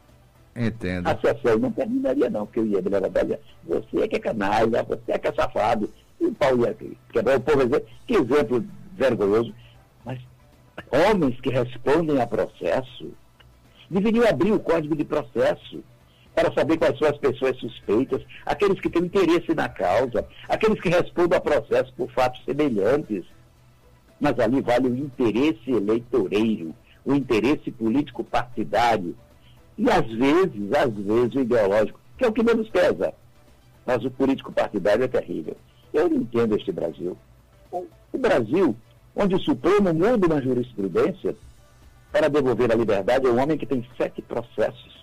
Entendo. 0.58 1.08
A 1.08 1.16
sessão 1.20 1.60
não 1.60 1.72
terminaria, 1.72 2.32
não, 2.32 2.48
porque 2.48 2.60
eu 2.60 2.66
ia 2.66 2.82
me 2.82 2.90
levantar 2.90 3.26
você 3.64 4.02
é 4.02 4.08
que 4.08 4.16
é 4.16 4.20
canalha, 4.20 4.82
você 4.82 5.12
é 5.12 5.18
que 5.20 5.28
é 5.28 5.34
safado. 5.34 5.94
E 6.20 6.26
o 6.26 6.34
pau 6.34 6.58
ia 6.58 6.76
quebrar 7.14 7.38
o 7.38 7.42
povo 7.42 7.64
dizer, 7.64 7.86
que 8.08 8.16
exemplo 8.16 8.66
vergonhoso. 8.94 9.54
Mas 10.04 10.20
homens 10.92 11.40
que 11.42 11.52
respondem 11.52 12.20
a 12.20 12.26
processo 12.26 13.12
deveriam 13.88 14.28
abrir 14.28 14.52
o 14.52 14.60
código 14.60 14.96
de 14.96 15.04
processo 15.04 15.84
para 16.34 16.52
saber 16.54 16.78
quais 16.78 16.98
são 16.98 17.08
as 17.08 17.18
pessoas 17.18 17.58
suspeitas, 17.58 18.24
aqueles 18.46 18.80
que 18.80 18.90
têm 18.90 19.04
interesse 19.04 19.54
na 19.54 19.70
causa, 19.70 20.28
aqueles 20.50 20.80
que 20.82 20.90
respondem 20.90 21.38
a 21.38 21.42
processo 21.42 21.94
por 21.94 22.10
fatos 22.12 22.44
semelhantes. 22.44 23.26
Mas 24.20 24.40
ali 24.40 24.60
vale 24.62 24.88
o 24.88 24.96
interesse 24.96 25.70
eleitoreiro, 25.72 26.74
o 27.06 27.14
interesse 27.14 27.72
político 27.72 28.24
partidário 28.24 29.16
e 29.78 29.90
às 29.90 30.06
vezes, 30.08 30.74
às 30.74 30.94
vezes 30.94 31.36
o 31.36 31.40
ideológico, 31.42 32.00
que 32.18 32.26
é 32.26 32.28
o 32.28 32.34
que 32.34 32.44
menos 32.44 32.70
pesa. 32.70 33.14
Mas 33.86 34.04
o 34.04 34.12
político 34.12 34.52
partidário 34.52 35.04
é 35.04 35.08
terrível. 35.08 35.56
Eu 35.94 36.10
não 36.10 36.18
entendo 36.18 36.56
este 36.56 36.72
Brasil. 36.72 37.18
O 37.72 38.18
Brasil, 38.18 38.76
onde 39.16 39.36
o 39.36 39.40
Supremo 39.40 39.94
muda 39.94 40.28
uma 40.28 40.42
jurisprudência 40.42 41.36
para 42.12 42.30
devolver 42.30 42.72
a 42.72 42.76
liberdade 42.76 43.28
a 43.28 43.30
um 43.30 43.42
homem 43.42 43.58
que 43.58 43.66
tem 43.66 43.88
sete 43.98 44.22
processos 44.22 44.98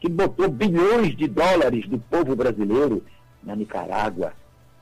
que 0.00 0.08
botou 0.08 0.48
bilhões 0.48 1.14
de 1.14 1.28
dólares 1.28 1.86
do 1.86 1.98
povo 1.98 2.34
brasileiro 2.34 3.04
na 3.42 3.54
Nicarágua, 3.54 4.32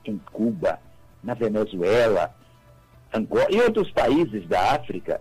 em 0.05 0.17
Cuba, 0.33 0.79
na 1.23 1.35
Venezuela, 1.35 2.35
Angola 3.13 3.49
e 3.51 3.61
outros 3.61 3.91
países 3.91 4.47
da 4.47 4.75
África. 4.75 5.21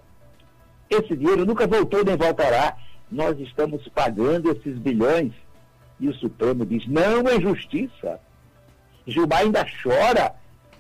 Esse 0.90 1.16
dinheiro 1.16 1.46
nunca 1.46 1.66
voltou 1.66 2.06
nem 2.06 2.16
voltará. 2.16 2.78
Nós 3.12 3.40
estamos 3.40 3.88
pagando 3.90 4.52
esses 4.52 4.78
bilhões. 4.78 5.34
E 6.00 6.08
o 6.08 6.14
Supremo 6.14 6.66
diz: 6.66 6.88
não 6.88 7.28
é 7.28 7.40
justiça. 7.40 8.20
Gilmar 9.06 9.40
ainda 9.40 9.66
chora 9.82 10.36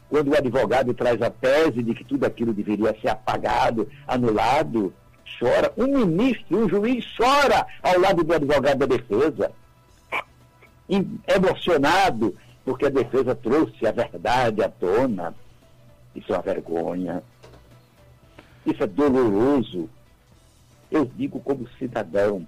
quando 0.09 0.29
o 0.29 0.37
advogado 0.37 0.93
traz 0.93 1.21
a 1.21 1.29
tese 1.29 1.83
de 1.83 1.93
que 1.93 2.03
tudo 2.03 2.25
aquilo 2.25 2.53
deveria 2.53 2.95
ser 3.01 3.09
apagado, 3.09 3.89
anulado. 4.07 4.93
chora, 5.39 5.73
um 5.77 5.87
ministro, 6.05 6.57
um 6.57 6.69
juiz 6.69 7.05
chora 7.17 7.65
ao 7.81 7.99
lado 7.99 8.23
do 8.23 8.33
advogado 8.33 8.79
da 8.79 8.85
defesa, 8.85 9.51
emocionado, 11.27 12.33
porque 12.63 12.85
a 12.85 12.89
defesa 12.89 13.35
trouxe 13.35 13.85
a 13.85 13.91
verdade 13.91 14.63
à 14.63 14.69
tona. 14.69 15.35
Isso 16.15 16.31
é 16.33 16.35
uma 16.35 16.41
vergonha. 16.41 17.23
Isso 18.65 18.83
é 18.83 18.87
doloroso. 18.87 19.89
Eu 20.91 21.05
digo 21.05 21.39
como 21.39 21.67
cidadão. 21.77 22.47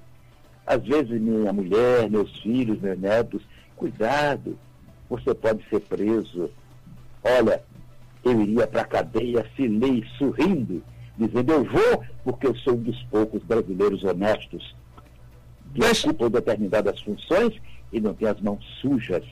Às 0.66 0.84
vezes 0.84 1.20
minha 1.20 1.52
mulher, 1.52 2.10
meus 2.10 2.32
filhos, 2.40 2.80
meus 2.80 3.00
netos, 3.00 3.42
cuidado, 3.76 4.58
você 5.10 5.34
pode 5.34 5.68
ser 5.70 5.80
preso. 5.82 6.50
Olha, 7.24 7.64
eu 8.24 8.42
iria 8.42 8.68
para 8.68 8.82
a 8.82 8.86
cadeia 8.86 9.44
feliz, 9.56 10.08
sorrindo, 10.18 10.84
dizendo 11.18 11.52
eu 11.52 11.64
vou 11.64 12.04
porque 12.24 12.48
eu 12.48 12.56
sou 12.58 12.74
um 12.74 12.84
dos 12.84 13.02
poucos 13.04 13.42
brasileiros 13.44 14.04
honestos 14.04 14.76
que 15.74 15.82
Deixa... 15.82 16.10
ocupam 16.10 16.30
determinadas 16.30 17.00
funções 17.02 17.54
e 17.92 18.00
não 18.00 18.14
tem 18.14 18.28
as 18.28 18.40
mãos 18.42 18.64
sujas. 18.82 19.24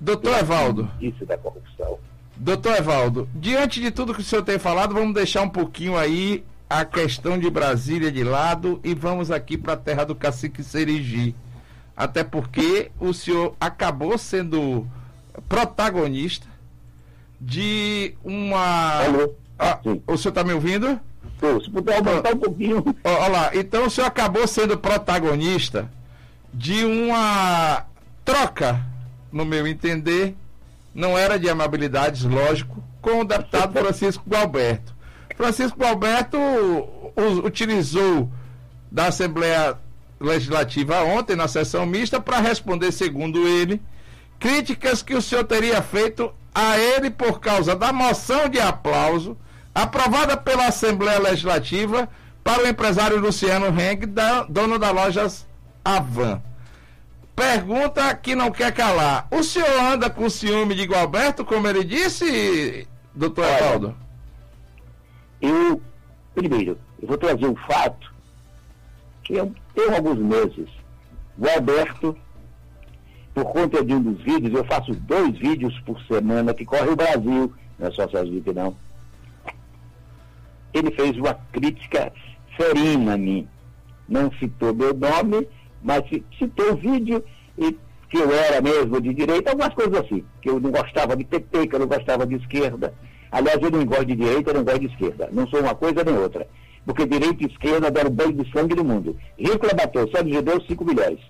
Doutor 0.00 0.38
Evaldo. 0.38 0.90
Isso 1.00 1.26
da 1.26 1.36
corrupção. 1.36 1.98
Doutor 2.36 2.76
Evaldo, 2.76 3.28
diante 3.34 3.80
de 3.80 3.90
tudo 3.90 4.14
que 4.14 4.20
o 4.20 4.24
senhor 4.24 4.42
tem 4.42 4.58
falado, 4.58 4.94
vamos 4.94 5.12
deixar 5.12 5.42
um 5.42 5.48
pouquinho 5.48 5.96
aí 5.96 6.44
a 6.68 6.84
questão 6.84 7.38
de 7.38 7.48
Brasília 7.48 8.12
de 8.12 8.22
lado 8.22 8.80
e 8.84 8.94
vamos 8.94 9.30
aqui 9.30 9.56
para 9.56 9.72
a 9.72 9.76
terra 9.76 10.04
do 10.04 10.14
cacique 10.14 10.62
Serigi. 10.62 11.34
Até 11.96 12.22
porque 12.22 12.90
o 13.00 13.12
senhor 13.12 13.56
acabou 13.60 14.16
sendo 14.18 14.86
protagonista 15.48 16.46
de 17.40 18.14
uma. 18.22 19.04
Alô? 19.04 19.34
Ah, 19.58 19.80
o 20.06 20.16
senhor 20.16 20.30
está 20.30 20.44
me 20.44 20.52
ouvindo? 20.52 21.00
Se 21.62 21.70
puder 21.70 21.96
aumentar 21.96 22.34
um 22.34 22.38
pouquinho. 22.38 22.84
Olha 23.04 23.28
lá, 23.28 23.50
então 23.54 23.86
o 23.86 23.90
senhor 23.90 24.06
acabou 24.06 24.46
sendo 24.46 24.76
protagonista 24.76 25.90
de 26.52 26.84
uma 26.84 27.84
troca, 28.24 28.84
no 29.32 29.44
meu 29.44 29.66
entender, 29.66 30.36
não 30.94 31.16
era 31.16 31.38
de 31.38 31.48
amabilidades, 31.48 32.24
lógico, 32.24 32.82
com 33.00 33.20
o 33.20 33.24
deputado 33.24 33.72
Francisco 33.78 34.24
Gualberto. 34.28 34.97
Francisco 35.38 35.78
Gualberto 35.78 36.36
utilizou 37.44 38.28
da 38.90 39.06
Assembleia 39.06 39.78
Legislativa 40.20 41.00
ontem, 41.04 41.36
na 41.36 41.46
sessão 41.46 41.86
mista, 41.86 42.20
para 42.20 42.40
responder, 42.40 42.90
segundo 42.90 43.46
ele, 43.46 43.80
críticas 44.40 45.00
que 45.00 45.14
o 45.14 45.22
senhor 45.22 45.44
teria 45.44 45.80
feito 45.80 46.34
a 46.52 46.76
ele 46.76 47.08
por 47.08 47.38
causa 47.38 47.76
da 47.76 47.92
moção 47.92 48.48
de 48.48 48.58
aplauso 48.58 49.36
aprovada 49.72 50.36
pela 50.36 50.66
Assembleia 50.66 51.20
Legislativa 51.20 52.08
para 52.42 52.64
o 52.64 52.66
empresário 52.66 53.20
Luciano 53.20 53.66
Heng, 53.68 54.06
da, 54.06 54.42
dono 54.42 54.76
da 54.76 54.90
lojas 54.90 55.46
Avan. 55.84 56.42
Pergunta 57.36 58.12
que 58.16 58.34
não 58.34 58.50
quer 58.50 58.72
calar. 58.72 59.28
O 59.30 59.44
senhor 59.44 59.70
anda 59.82 60.10
com 60.10 60.28
ciúme 60.28 60.74
de 60.74 60.82
Gualberto, 60.82 61.44
como 61.44 61.68
ele 61.68 61.84
disse, 61.84 62.88
doutor 63.14 63.44
Evaldo? 63.44 64.07
Eu, 65.40 65.80
primeiro, 66.34 66.78
eu 67.00 67.08
vou 67.08 67.18
trazer 67.18 67.46
um 67.46 67.56
fato 67.56 68.12
que 69.22 69.34
eu 69.34 69.52
tenho 69.74 69.94
alguns 69.94 70.18
meses. 70.18 70.68
Gualberto, 71.38 72.16
por 73.34 73.44
conta 73.44 73.84
de 73.84 73.94
um 73.94 74.02
dos 74.02 74.22
vídeos, 74.22 74.52
eu 74.52 74.64
faço 74.64 74.92
dois 74.94 75.36
vídeos 75.38 75.78
por 75.80 76.00
semana 76.02 76.52
que 76.52 76.64
corre 76.64 76.88
o 76.88 76.96
Brasil, 76.96 77.52
não 77.78 77.86
é 77.86 77.90
só 77.92 78.08
Sergipe 78.08 78.52
não. 78.52 78.76
Ele 80.74 80.90
fez 80.90 81.16
uma 81.16 81.34
crítica 81.52 82.12
ferina 82.56 83.14
a 83.14 83.18
mim. 83.18 83.48
Não 84.08 84.32
citou 84.32 84.74
meu 84.74 84.92
nome, 84.92 85.46
mas 85.82 86.02
citou 86.36 86.72
o 86.72 86.76
vídeo 86.76 87.24
e 87.56 87.76
que 88.10 88.16
eu 88.16 88.32
era 88.32 88.60
mesmo 88.60 89.00
de 89.00 89.12
direita, 89.12 89.50
algumas 89.50 89.74
coisas 89.74 90.00
assim, 90.00 90.24
que 90.40 90.48
eu 90.48 90.58
não 90.58 90.70
gostava 90.70 91.16
de 91.16 91.24
PT, 91.24 91.66
que 91.66 91.74
eu 91.74 91.80
não 91.80 91.86
gostava 91.86 92.26
de 92.26 92.36
esquerda. 92.36 92.94
Aliás, 93.30 93.60
eu 93.60 93.70
não 93.70 93.84
gosto 93.84 94.06
de 94.06 94.16
direita, 94.16 94.50
eu 94.50 94.54
não 94.54 94.64
gosto 94.64 94.80
de 94.80 94.86
esquerda. 94.86 95.28
Não 95.32 95.46
sou 95.48 95.60
uma 95.60 95.74
coisa 95.74 96.02
nem 96.02 96.16
outra. 96.16 96.46
Porque 96.84 97.06
direita 97.06 97.44
e 97.44 97.46
esquerda 97.46 97.90
deram 97.90 98.10
banho 98.10 98.32
de 98.32 98.50
sangue 98.50 98.74
no 98.74 98.84
mundo. 98.84 99.16
Hitler 99.36 99.76
matou 99.76 100.08
só 100.08 100.22
de 100.22 100.32
judeus 100.32 100.66
5 100.66 100.84
milhões. 100.84 101.20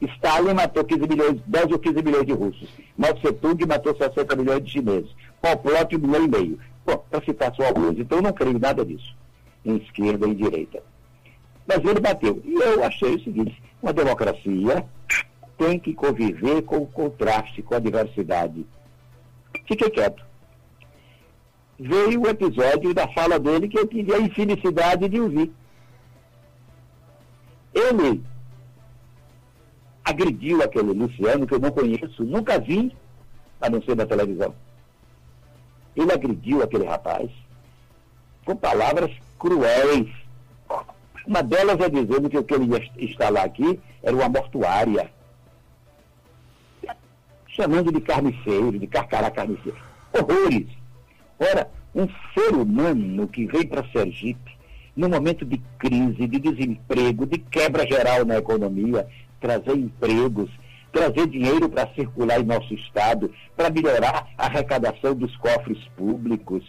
Stalin 0.00 0.54
matou 0.54 0.84
15 0.84 1.08
milhões, 1.08 1.40
10 1.46 1.72
ou 1.72 1.78
15 1.78 2.02
milhões 2.02 2.26
de 2.26 2.32
russos. 2.32 2.68
Mao 2.96 3.14
Tse 3.14 3.32
Tung 3.32 3.66
matou 3.66 3.96
60 3.96 4.36
milhões 4.36 4.64
de 4.64 4.70
chineses. 4.70 5.10
Pol 5.40 5.56
Pot, 5.56 5.96
um 5.96 5.98
milhão 5.98 6.24
e 6.24 6.28
meio. 6.28 6.58
Bom, 6.84 7.04
para 7.10 7.24
citar 7.24 7.54
só 7.54 7.64
alguns. 7.64 7.98
Então 7.98 8.18
eu 8.18 8.22
não 8.22 8.32
creio 8.32 8.58
nada 8.58 8.84
disso, 8.84 9.16
em 9.64 9.76
esquerda 9.76 10.28
e 10.28 10.34
direita. 10.34 10.82
Mas 11.66 11.78
ele 11.78 12.00
bateu. 12.00 12.40
E 12.44 12.54
eu 12.54 12.84
achei 12.84 13.14
o 13.14 13.24
seguinte: 13.24 13.60
uma 13.82 13.92
democracia 13.92 14.84
tem 15.58 15.78
que 15.78 15.94
conviver 15.94 16.62
com 16.62 16.78
o 16.78 16.86
contraste, 16.86 17.62
com 17.62 17.74
a 17.74 17.78
diversidade. 17.78 18.66
Fiquei 19.66 19.90
quieto. 19.90 20.25
Veio 21.78 22.22
o 22.22 22.28
episódio 22.28 22.94
da 22.94 23.06
fala 23.08 23.38
dele 23.38 23.68
que 23.68 23.78
eu 23.78 23.86
tive 23.86 24.14
a 24.14 24.18
infelicidade 24.18 25.08
de 25.08 25.20
ouvir. 25.20 25.52
Ele 27.74 28.22
agrediu 30.04 30.62
aquele 30.62 30.92
Luciano, 30.92 31.46
que 31.46 31.54
eu 31.54 31.58
não 31.58 31.70
conheço, 31.70 32.24
nunca 32.24 32.58
vi, 32.58 32.94
a 33.60 33.68
não 33.68 33.82
ser 33.82 33.96
na 33.96 34.06
televisão. 34.06 34.54
Ele 35.94 36.12
agrediu 36.12 36.62
aquele 36.62 36.84
rapaz 36.84 37.30
com 38.44 38.56
palavras 38.56 39.10
cruéis, 39.38 40.08
uma 41.26 41.42
delas 41.42 41.80
é 41.80 41.88
dizendo 41.88 42.30
que 42.30 42.38
o 42.38 42.44
que 42.44 42.54
ele 42.54 42.72
ia 42.72 43.04
instalar 43.04 43.44
aqui 43.44 43.80
era 44.00 44.14
uma 44.14 44.28
mortuária. 44.28 45.10
Chamando 47.48 47.90
de 47.90 48.00
carniceiro, 48.00 48.78
de 48.78 48.86
carcará 48.86 49.30
carniceiro. 49.30 49.76
Horrores. 50.12 50.68
Ora, 51.38 51.70
um 51.94 52.08
ser 52.34 52.54
humano 52.54 53.28
que 53.28 53.46
veio 53.46 53.68
para 53.68 53.86
Sergipe, 53.90 54.56
num 54.96 55.08
momento 55.08 55.44
de 55.44 55.58
crise, 55.78 56.26
de 56.26 56.38
desemprego, 56.38 57.26
de 57.26 57.38
quebra 57.38 57.86
geral 57.86 58.24
na 58.24 58.38
economia, 58.38 59.06
trazer 59.40 59.76
empregos, 59.76 60.50
trazer 60.90 61.26
dinheiro 61.26 61.68
para 61.68 61.92
circular 61.94 62.40
em 62.40 62.44
nosso 62.44 62.72
Estado, 62.72 63.30
para 63.54 63.70
melhorar 63.70 64.28
a 64.38 64.46
arrecadação 64.46 65.14
dos 65.14 65.36
cofres 65.36 65.78
públicos, 65.96 66.64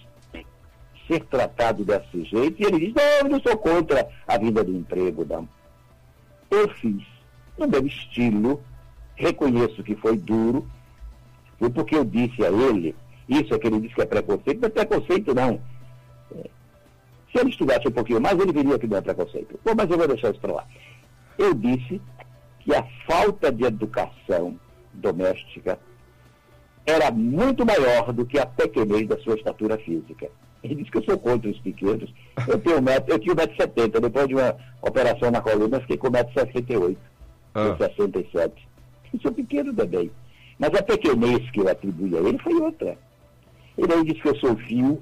ser 1.07 1.23
tratado 1.25 1.85
desse 1.85 2.25
jeito. 2.25 2.61
E 2.61 2.65
ele 2.65 2.79
diz, 2.79 2.93
não, 2.93 3.03
eu 3.03 3.29
não 3.29 3.39
sou 3.39 3.57
contra 3.57 4.09
a 4.27 4.37
vida 4.37 4.63
do 4.63 4.75
emprego, 4.75 5.25
não. 5.25 5.47
Eu 6.51 6.67
fiz, 6.75 7.01
no 7.57 7.67
meu 7.67 7.85
estilo, 7.87 8.61
reconheço 9.15 9.83
que 9.83 9.95
foi 9.95 10.17
duro, 10.17 10.67
foi 11.57 11.69
porque 11.69 11.95
eu 11.95 12.03
disse 12.03 12.45
a 12.45 12.49
ele, 12.49 12.93
isso 13.27 13.53
é 13.53 13.59
que 13.59 13.67
ele 13.67 13.81
disse 13.81 13.95
que 13.95 14.01
é 14.01 14.05
preconceito, 14.05 14.61
não 14.61 14.67
é 14.67 14.69
preconceito 14.69 15.33
não. 15.33 15.61
Se 17.31 17.39
ele 17.39 17.49
estudasse 17.49 17.87
um 17.87 17.91
pouquinho 17.91 18.21
mais, 18.21 18.39
ele 18.39 18.53
viria 18.53 18.79
que 18.79 18.87
não 18.87 18.97
é 18.97 19.01
preconceito. 19.01 19.59
Bom, 19.63 19.73
mas 19.75 19.89
eu 19.89 19.97
vou 19.97 20.07
deixar 20.07 20.31
isso 20.31 20.39
para 20.39 20.53
lá. 20.53 20.65
Eu 21.37 21.53
disse 21.53 22.01
que 22.61 22.73
a 22.73 22.83
falta 23.05 23.51
de 23.51 23.65
educação 23.65 24.59
doméstica 24.93 25.77
era 26.85 27.11
muito 27.11 27.65
maior 27.65 28.13
do 28.13 28.25
que 28.25 28.39
a 28.39 28.45
pequenez 28.45 29.07
da 29.07 29.17
sua 29.19 29.35
estatura 29.35 29.77
física. 29.77 30.29
Ele 30.63 30.75
disse 30.75 30.89
que 30.89 30.97
eu 30.97 31.03
sou 31.03 31.17
contra 31.17 31.49
os 31.49 31.59
pequenos. 31.59 32.11
Eu 32.47 32.57
tenho 32.59 32.79
um 32.79 32.81
metro, 32.81 33.13
eu 33.13 33.19
tinha 33.19 33.35
1,70m. 33.35 33.99
Depois 33.99 34.27
de 34.27 34.35
uma 34.35 34.55
operação 34.81 35.29
na 35.29 35.41
coluna, 35.41 35.81
fiquei 35.81 35.97
com 35.97 36.07
1,68m. 36.07 36.97
Ah. 37.53 37.75
67. 37.77 38.67
Eu 39.13 39.19
sou 39.19 39.31
pequeno 39.31 39.73
também. 39.73 40.09
Mas 40.57 40.73
a 40.73 40.81
pequenez 40.81 41.49
que 41.51 41.59
eu 41.59 41.69
atribuí 41.69 42.17
a 42.17 42.21
ele 42.21 42.39
foi 42.39 42.53
outra. 42.55 42.97
Ele 43.77 43.93
aí 43.93 44.03
disse 44.03 44.21
que 44.21 44.29
eu 44.29 44.35
sou 44.37 44.55
vil, 44.55 45.01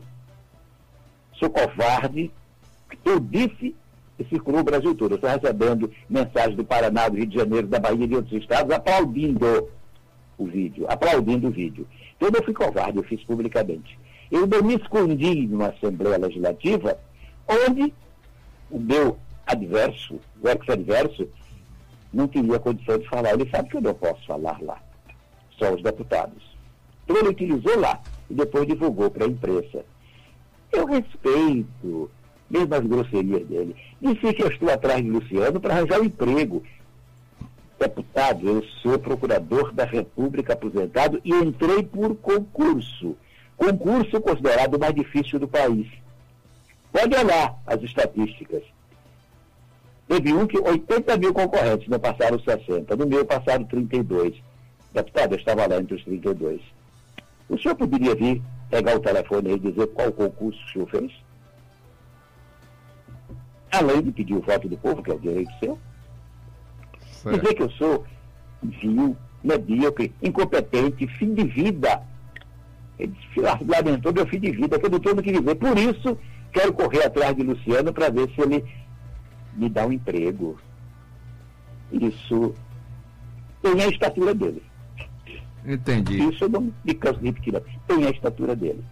sou 1.34 1.50
covarde. 1.50 2.32
Eu 3.04 3.20
disse 3.20 3.76
e 4.18 4.24
circulou 4.26 4.62
o 4.62 4.64
Brasil 4.64 4.96
todo. 4.96 5.12
Eu 5.12 5.16
estou 5.16 5.30
recebendo 5.30 5.92
mensagens 6.10 6.56
do 6.56 6.64
Paraná, 6.64 7.10
do 7.10 7.18
Rio 7.18 7.28
de 7.28 7.38
Janeiro, 7.38 7.68
da 7.68 7.80
Bahia 7.80 8.04
e 8.04 8.08
de 8.08 8.16
outros 8.16 8.42
estados 8.42 8.74
aplaudindo 8.74 9.70
o 10.38 10.46
vídeo, 10.46 10.86
aplaudindo 10.90 11.48
o 11.48 11.52
vídeo. 11.52 11.88
Então 12.18 12.30
eu 12.34 12.44
fui 12.44 12.54
covarde, 12.54 12.98
eu 12.98 13.04
fiz 13.04 13.24
publicamente. 13.24 13.98
Eu 14.32 14.48
me 14.64 14.76
escondi 14.76 15.48
numa 15.48 15.68
Assembleia 15.68 16.18
Legislativa 16.18 16.98
onde 17.48 17.94
o 18.72 18.80
meu 18.80 19.18
adverso, 19.46 20.20
o 20.42 20.50
ex-adverso, 20.50 21.28
não 22.12 22.28
teria 22.28 22.58
condição 22.60 22.98
de 22.98 23.08
falar. 23.08 23.34
Ele 23.34 23.50
sabe 23.50 23.70
que 23.70 23.78
eu 23.78 23.82
não 23.82 23.94
posso 23.94 24.26
falar 24.26 24.60
lá, 24.62 24.82
só 25.60 25.74
os 25.74 25.84
deputados. 25.84 26.42
Então 27.04 27.18
ele 27.18 27.30
utilizou 27.30 27.80
lá 27.80 28.02
e 28.30 28.34
depois 28.34 28.68
divulgou 28.68 29.10
para 29.10 29.26
a 29.26 29.28
imprensa. 29.28 29.86
Eu 30.72 30.86
respeito, 30.86 32.10
mesmo 32.50 32.76
as 32.76 32.86
grosserias 32.86 33.48
dele. 33.48 33.76
Disse 34.02 34.34
que 34.34 34.44
eu 34.44 34.48
estou 34.48 34.70
atrás 34.70 35.04
de 35.04 35.10
Luciano 35.10 35.60
para 35.60 35.74
arranjar 35.74 36.02
um 36.02 36.06
emprego. 36.06 36.64
Deputado, 37.80 38.48
eu 38.48 38.64
sou 38.82 38.98
procurador 38.98 39.72
da 39.74 39.86
República 39.86 40.54
aposentado 40.54 41.20
e 41.24 41.32
entrei 41.34 41.84
por 41.84 42.16
concurso 42.16 43.16
concurso 43.58 44.20
considerado 44.22 44.76
o 44.76 44.80
mais 44.80 44.94
difícil 44.94 45.40
do 45.40 45.48
país. 45.48 45.88
Pode 46.92 47.16
olhar 47.16 47.58
as 47.66 47.82
estatísticas. 47.82 48.64
Teve 50.08 50.34
um 50.34 50.46
que 50.46 50.60
80 50.60 51.18
mil 51.18 51.34
concorrentes, 51.34 51.88
não 51.88 52.00
passaram 52.00 52.40
60. 52.40 52.96
No 52.96 53.08
meu 53.08 53.26
passaram 53.26 53.66
32. 53.66 54.36
Deputado, 54.94 55.34
eu 55.34 55.40
estava 55.40 55.68
lá 55.68 55.78
entre 55.78 55.96
os 55.96 56.04
32. 56.04 56.62
O 57.49 57.58
senhor 57.58 57.75
poderia 57.75 58.15
vir, 58.15 58.41
pegar 58.69 58.95
o 58.95 58.99
telefone 58.99 59.53
e 59.53 59.60
dizer 59.60 59.88
qual 59.88 60.12
concurso 60.12 60.60
o 60.63 60.71
senhor 60.71 60.89
fez? 60.89 61.12
Além 63.71 64.01
de 64.01 64.12
pedir 64.12 64.36
o 64.36 64.41
voto 64.41 64.67
do 64.67 64.77
povo, 64.77 65.03
que 65.03 65.12
é 65.12 65.13
o 65.13 65.19
direito 65.19 65.51
seu. 65.60 65.77
Certo. 67.12 67.39
Dizer 67.39 67.53
que 67.53 67.63
eu 67.63 67.69
sou 67.71 68.05
vil, 68.63 69.15
medíocre, 69.43 70.13
incompetente, 70.21 71.08
fim 71.08 71.34
de 71.34 71.43
vida. 71.45 72.01
Ele 72.97 73.13
lamentou 73.67 74.13
meu 74.13 74.25
fim 74.27 74.39
de 74.39 74.51
vida, 74.51 74.79
que 74.79 74.86
eu 74.86 74.89
não 74.89 74.99
tenho 74.99 75.21
que 75.21 75.31
viver. 75.31 75.55
Por 75.55 75.77
isso, 75.77 76.17
quero 76.51 76.73
correr 76.73 77.05
atrás 77.05 77.36
de 77.36 77.43
Luciano 77.43 77.93
para 77.93 78.10
ver 78.10 78.29
se 78.34 78.41
ele 78.41 78.65
me 79.53 79.69
dá 79.69 79.86
um 79.86 79.91
emprego. 79.91 80.58
Isso 81.91 82.55
tem 83.62 83.81
a 83.81 83.88
estatura 83.88 84.34
dele. 84.34 84.63
Entendi. 85.67 86.30
Isso 86.30 86.45
eu 86.45 86.49
não 86.49 86.71
me 86.84 86.93
canso 86.93 87.19
de 87.19 87.28
repetir, 87.28 87.62
tem 87.88 88.06
a 88.06 88.10
estatura 88.10 88.56
dele. 88.56 88.84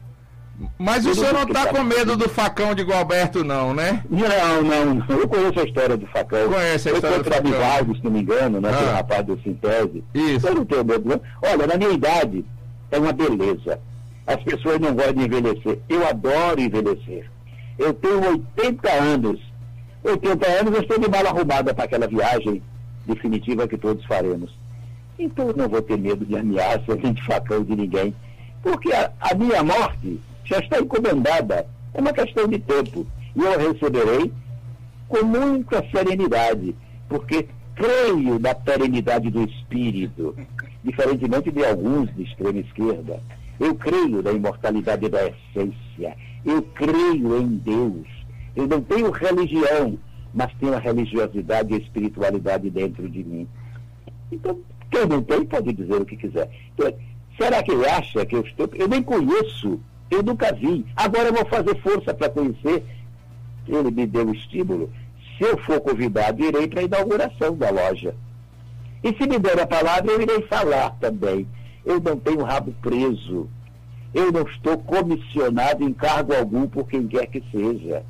Mas 0.78 1.06
o 1.06 1.16
senhor 1.16 1.34
não 1.34 1.44
está 1.44 1.68
com 1.68 1.84
medo 1.84 2.16
do 2.16 2.30
facão 2.30 2.76
de 2.76 2.84
Gualberto, 2.84 3.44
não, 3.44 3.74
né? 3.74 4.04
Não, 4.10 4.62
não. 4.62 5.06
Eu 5.10 5.28
conheço 5.28 5.60
a 5.60 5.64
história 5.64 5.98
do 5.98 6.06
facão. 6.08 6.48
Conhece 6.48 6.90
a 6.90 6.94
história 6.94 7.18
eu 7.18 7.24
do 7.24 7.30
facão. 7.30 7.88
Eu 7.88 7.96
se 7.96 8.04
não 8.04 8.12
me 8.12 8.22
engano, 8.22 8.62
né? 8.62 8.70
Ah. 8.70 8.98
rapaz 8.98 9.26
do 9.26 9.40
Sintese. 9.42 10.04
Isso. 10.14 10.48
Eu 10.48 10.56
não 10.56 10.66
tenho 10.66 10.86
medo. 10.86 11.22
Olha, 11.42 11.68
na 11.68 11.76
minha 11.76 11.90
idade, 11.90 12.46
é 12.92 13.00
uma 13.00 13.12
beleza. 13.12 13.80
As 14.28 14.42
pessoas 14.44 14.80
não 14.80 14.94
gostam 14.94 15.16
de 15.16 15.26
envelhecer. 15.26 15.80
Eu 15.90 16.08
adoro 16.08 16.62
envelhecer. 16.62 17.30
Eu 17.80 17.92
tenho 17.96 18.44
80 18.56 18.92
anos 18.92 19.54
80 20.04 20.48
anos, 20.60 20.74
eu 20.74 20.82
estou 20.82 21.00
de 21.00 21.10
mala 21.10 21.30
arrumada 21.30 21.74
para 21.74 21.86
aquela 21.86 22.08
viagem 22.08 22.62
definitiva 23.06 23.68
que 23.68 23.78
todos 23.78 24.06
faremos. 24.06 24.52
Então 25.24 25.48
eu 25.48 25.56
não 25.56 25.70
vou 25.70 25.82
ter 25.82 25.98
medo 25.98 26.26
de 26.26 26.38
ameaça, 26.38 26.96
nem 27.02 27.14
de 27.14 27.24
facão 27.24 27.64
de 27.64 27.74
ninguém, 27.78 28.14
porque 28.62 28.92
a, 28.92 29.10
a 29.22 29.34
minha 29.34 29.64
morte 29.64 30.20
já 30.44 30.60
está 30.60 30.82
encomendada. 30.82 31.66
É 31.94 32.02
uma 32.02 32.12
questão 32.12 32.46
de 32.46 32.60
tempo. 32.60 33.08
E 33.34 33.40
eu 33.40 33.58
receberei 33.58 34.34
com 35.08 35.26
muita 35.26 35.82
serenidade, 35.92 36.76
porque 37.08 37.48
creio 37.74 38.38
na 38.38 38.54
perenidade 38.54 39.30
do 39.30 39.44
espírito, 39.44 40.36
diferentemente 40.84 41.50
de 41.52 41.64
alguns 41.64 42.14
de 42.14 42.24
extrema 42.24 42.60
esquerda. 42.60 43.22
Eu 43.60 43.76
creio 43.76 44.22
na 44.22 44.32
imortalidade 44.32 45.08
da 45.08 45.22
essência. 45.26 46.18
Eu 46.44 46.62
creio 46.62 47.38
em 47.40 47.48
Deus. 47.48 48.08
Eu 48.58 48.68
não 48.68 48.82
tenho 48.82 49.10
religião, 49.10 49.98
mas 50.34 50.52
tenho 50.60 50.74
a 50.74 50.80
religiosidade 50.80 51.72
e 51.72 51.76
a 51.76 51.80
espiritualidade 51.80 52.70
dentro 52.70 53.08
de 53.08 53.24
mim. 53.24 53.48
Então, 54.32 54.60
quem 54.90 55.06
não 55.06 55.22
tem 55.24 55.46
pode 55.46 55.74
dizer 55.74 56.02
o 56.02 56.06
que 56.06 56.18
quiser. 56.18 56.50
Então, 56.74 56.94
será 57.38 57.64
que 57.64 57.72
ele 57.72 57.88
acha 57.88 58.26
que 58.26 58.36
eu 58.36 58.42
estou. 58.42 58.70
Eu 58.74 58.88
nem 58.88 59.02
conheço, 59.02 59.80
eu 60.10 60.24
nunca 60.24 60.54
vi. 60.54 60.86
Agora 60.96 61.30
eu 61.30 61.34
vou 61.34 61.46
fazer 61.46 61.80
força 61.82 62.14
para 62.14 62.30
conhecer. 62.30 62.84
Ele 63.68 63.92
me 63.92 64.06
deu 64.06 64.28
o 64.28 64.36
estímulo. 64.36 64.92
Se 65.38 65.44
eu 65.44 65.58
for 65.60 65.80
convidado, 65.82 66.44
irei 66.44 66.68
para 66.68 66.82
a 66.82 66.84
inauguração 66.84 67.56
da 67.56 67.70
loja. 67.70 68.16
E 69.04 69.10
se 69.16 69.28
me 69.28 69.40
der 69.40 69.60
a 69.60 69.68
palavra, 69.68 70.12
eu 70.12 70.22
irei 70.22 70.42
falar 70.44 70.92
também. 71.00 71.48
Eu 71.86 72.00
não 72.00 72.18
tenho 72.18 72.44
rabo 72.44 72.74
preso. 72.82 73.50
Eu 74.14 74.32
não 74.32 74.44
estou 74.44 74.78
comissionado 74.78 75.84
em 75.84 75.92
cargo 75.92 76.34
algum 76.34 76.68
por 76.68 76.88
quem 76.88 77.08
quer 77.08 77.26
que 77.26 77.44
seja. 77.52 78.06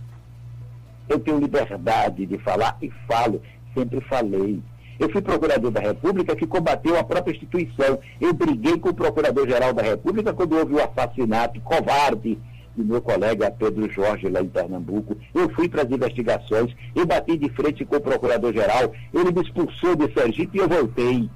Eu 1.08 1.20
tenho 1.20 1.40
liberdade 1.40 2.26
de 2.26 2.38
falar 2.40 2.78
e 2.82 2.92
falo, 3.08 3.42
sempre 3.74 4.02
falei. 4.02 4.62
Eu 5.00 5.10
fui 5.10 5.22
procurador 5.22 5.72
da 5.72 5.80
República 5.80 6.36
que 6.36 6.48
combateu 6.48 6.98
a 6.98 7.04
própria 7.04 7.34
instituição. 7.34 8.00
Eu 8.20 8.34
briguei 8.34 8.78
com 8.78 8.90
o 8.90 8.94
procurador-geral 8.94 9.74
da 9.74 9.82
República 9.82 10.34
quando 10.34 10.58
houve 10.58 10.74
o 10.76 10.84
assassinato 10.84 11.60
covarde 11.62 12.38
do 12.76 12.84
meu 12.84 13.02
colega 13.02 13.52
Pedro 13.52 13.90
Jorge 13.92 14.30
lá 14.30 14.42
em 14.42 14.50
Pernambuco. 14.50 15.18
Eu 15.34 15.50
fui 15.50 15.70
para 15.70 15.84
as 15.84 15.92
investigações, 15.92 16.76
eu 16.96 17.06
bati 17.06 17.38
de 17.38 17.50
frente 17.50 17.86
com 17.86 17.98
o 17.98 18.02
procurador-geral, 18.02 18.94
ele 19.14 19.32
me 19.32 19.42
expulsou 19.42 19.96
de 19.96 20.12
Sergipe 20.14 20.58
e 20.58 20.62
eu 20.62 20.70
voltei. 20.70 21.30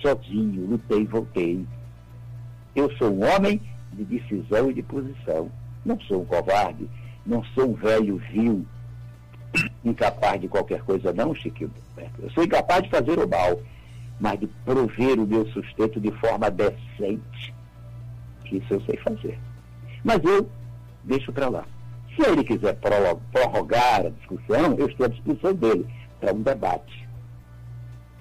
Sozinho, 0.00 0.66
lutei 0.70 1.06
voltei. 1.06 1.64
Eu 2.74 2.90
sou 2.96 3.12
um 3.12 3.24
homem 3.24 3.60
de 3.92 4.04
decisão 4.04 4.70
e 4.70 4.74
de 4.74 4.82
posição. 4.82 5.50
Não 5.84 5.98
sou 6.00 6.22
um 6.22 6.24
covarde. 6.24 6.88
Não 7.26 7.44
sou 7.54 7.70
um 7.70 7.74
velho 7.74 8.16
vil, 8.32 8.64
incapaz 9.84 10.40
de 10.40 10.48
qualquer 10.48 10.82
coisa, 10.82 11.12
não, 11.12 11.34
Chiquinho. 11.34 11.70
Eu 12.18 12.30
sou 12.30 12.44
incapaz 12.44 12.82
de 12.82 12.90
fazer 12.90 13.18
o 13.18 13.28
mal, 13.28 13.60
mas 14.18 14.38
de 14.38 14.46
prover 14.64 15.18
o 15.18 15.26
meu 15.26 15.46
sustento 15.48 16.00
de 16.00 16.10
forma 16.12 16.50
decente. 16.50 17.54
Isso 18.52 18.74
eu 18.74 18.80
sei 18.82 18.96
fazer. 18.98 19.38
Mas 20.04 20.22
eu 20.24 20.48
deixo 21.04 21.32
para 21.32 21.48
lá. 21.48 21.64
Se 22.14 22.28
ele 22.28 22.44
quiser 22.44 22.76
prorrogar 22.76 24.06
a 24.06 24.10
discussão, 24.10 24.74
eu 24.76 24.86
estou 24.86 25.06
à 25.06 25.08
disposição 25.08 25.54
dele 25.54 25.86
para 26.20 26.34
um 26.34 26.42
debate. 26.42 27.08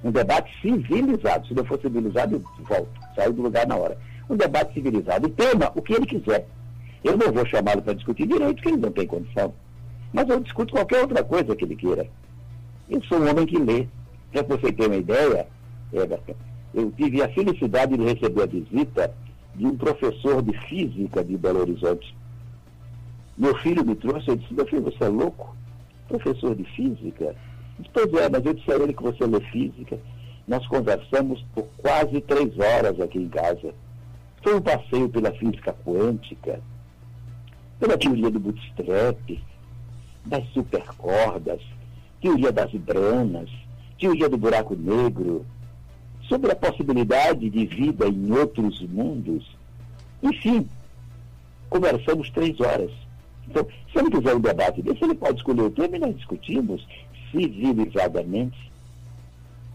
Um 0.04 0.12
debate 0.12 0.50
civilizado. 0.62 1.48
Se 1.48 1.54
não 1.54 1.66
for 1.66 1.80
civilizado, 1.82 2.36
eu 2.36 2.66
volto. 2.66 2.92
Saio 3.16 3.34
do 3.34 3.42
lugar 3.42 3.68
na 3.68 3.76
hora. 3.76 3.98
Um 4.30 4.38
debate 4.38 4.74
civilizado. 4.74 5.28
O 5.28 5.30
tema, 5.30 5.72
o 5.76 5.82
que 5.82 5.94
ele 5.94 6.06
quiser. 6.06 6.48
Eu 7.04 7.18
não 7.18 7.32
vou 7.32 7.46
chamá-lo 7.46 7.82
para 7.82 7.94
discutir 7.94 8.28
direito, 8.28 8.56
porque 8.56 8.70
ele 8.70 8.78
não 8.78 8.92
tem 8.92 9.08
condição. 9.08 9.54
Mas 10.12 10.28
eu 10.30 10.40
discuto 10.40 10.74
qualquer 10.74 11.02
outra 11.02 11.24
coisa 11.24 11.56
que 11.56 11.66
ele 11.66 11.76
queira. 11.76 12.08
Eu 12.90 13.02
sou 13.04 13.20
um 13.20 13.30
homem 13.30 13.46
que 13.46 13.58
lê. 13.58 13.88
Para 14.32 14.44
você 14.44 14.72
ter 14.72 14.86
uma 14.86 14.96
ideia, 14.96 15.48
Everton, 15.92 16.36
eu 16.74 16.92
tive 16.92 17.22
a 17.24 17.30
felicidade 17.30 17.98
de 17.98 18.04
receber 18.04 18.44
a 18.44 18.46
visita 18.46 19.14
de 19.56 19.66
um 19.66 19.76
professor 19.76 20.42
de 20.42 20.56
física 20.68 21.24
de 21.24 21.36
Belo 21.36 21.62
Horizonte. 21.62 22.16
Meu 23.38 23.56
filho 23.58 23.86
me 23.86 23.96
trouxe, 23.96 24.28
eu 24.28 24.36
disse, 24.36 24.54
meu 24.54 24.68
filho, 24.68 24.84
você 24.84 25.04
é 25.04 25.08
louco? 25.08 25.56
Professor 26.08 26.56
de 26.56 26.64
física? 26.76 27.36
Pois 27.94 28.14
é, 28.14 28.30
mas 28.30 28.46
eu 28.46 28.54
disse 28.54 28.72
a 28.72 28.76
ele 28.76 28.94
que 28.94 29.02
você 29.02 29.26
lê 29.26 29.40
física. 29.52 29.98
Nós 30.48 30.66
conversamos 30.68 31.44
por 31.54 31.66
quase 31.78 32.22
três 32.22 32.58
horas 32.58 33.00
aqui 33.00 33.20
em 33.20 33.30
casa. 33.30 33.74
Foi 34.44 34.56
um 34.56 34.62
passeio 34.62 35.10
pela 35.10 35.32
física 35.34 35.76
quântica, 35.86 36.60
pela 37.80 37.98
teoria 37.98 38.30
do 38.30 38.40
bootstrap, 38.40 39.42
das 40.26 40.46
supercordas, 40.50 41.62
teoria 42.22 42.52
das 42.52 42.72
branas, 42.72 43.50
teoria 43.98 44.30
do 44.30 44.38
buraco 44.38 44.76
negro, 44.76 45.46
sobre 46.28 46.52
a 46.52 46.56
possibilidade 46.56 47.50
de 47.50 47.66
vida 47.66 48.08
em 48.08 48.32
outros 48.32 48.82
mundos. 48.84 49.58
Enfim, 50.22 50.68
conversamos 51.70 52.30
três 52.30 52.60
horas. 52.60 52.92
Então, 53.48 53.66
se 53.92 53.98
ele 53.98 54.12
quiser 54.12 54.36
um 54.36 54.40
debate 54.40 54.82
desse, 54.82 55.04
ele 55.04 55.16
pode 55.16 55.38
escolher 55.38 55.64
o 55.64 55.72
tema 55.72 55.98
e 55.98 56.00
nós 56.00 56.16
discutimos 56.16 56.86
civilizadamente 57.32 58.69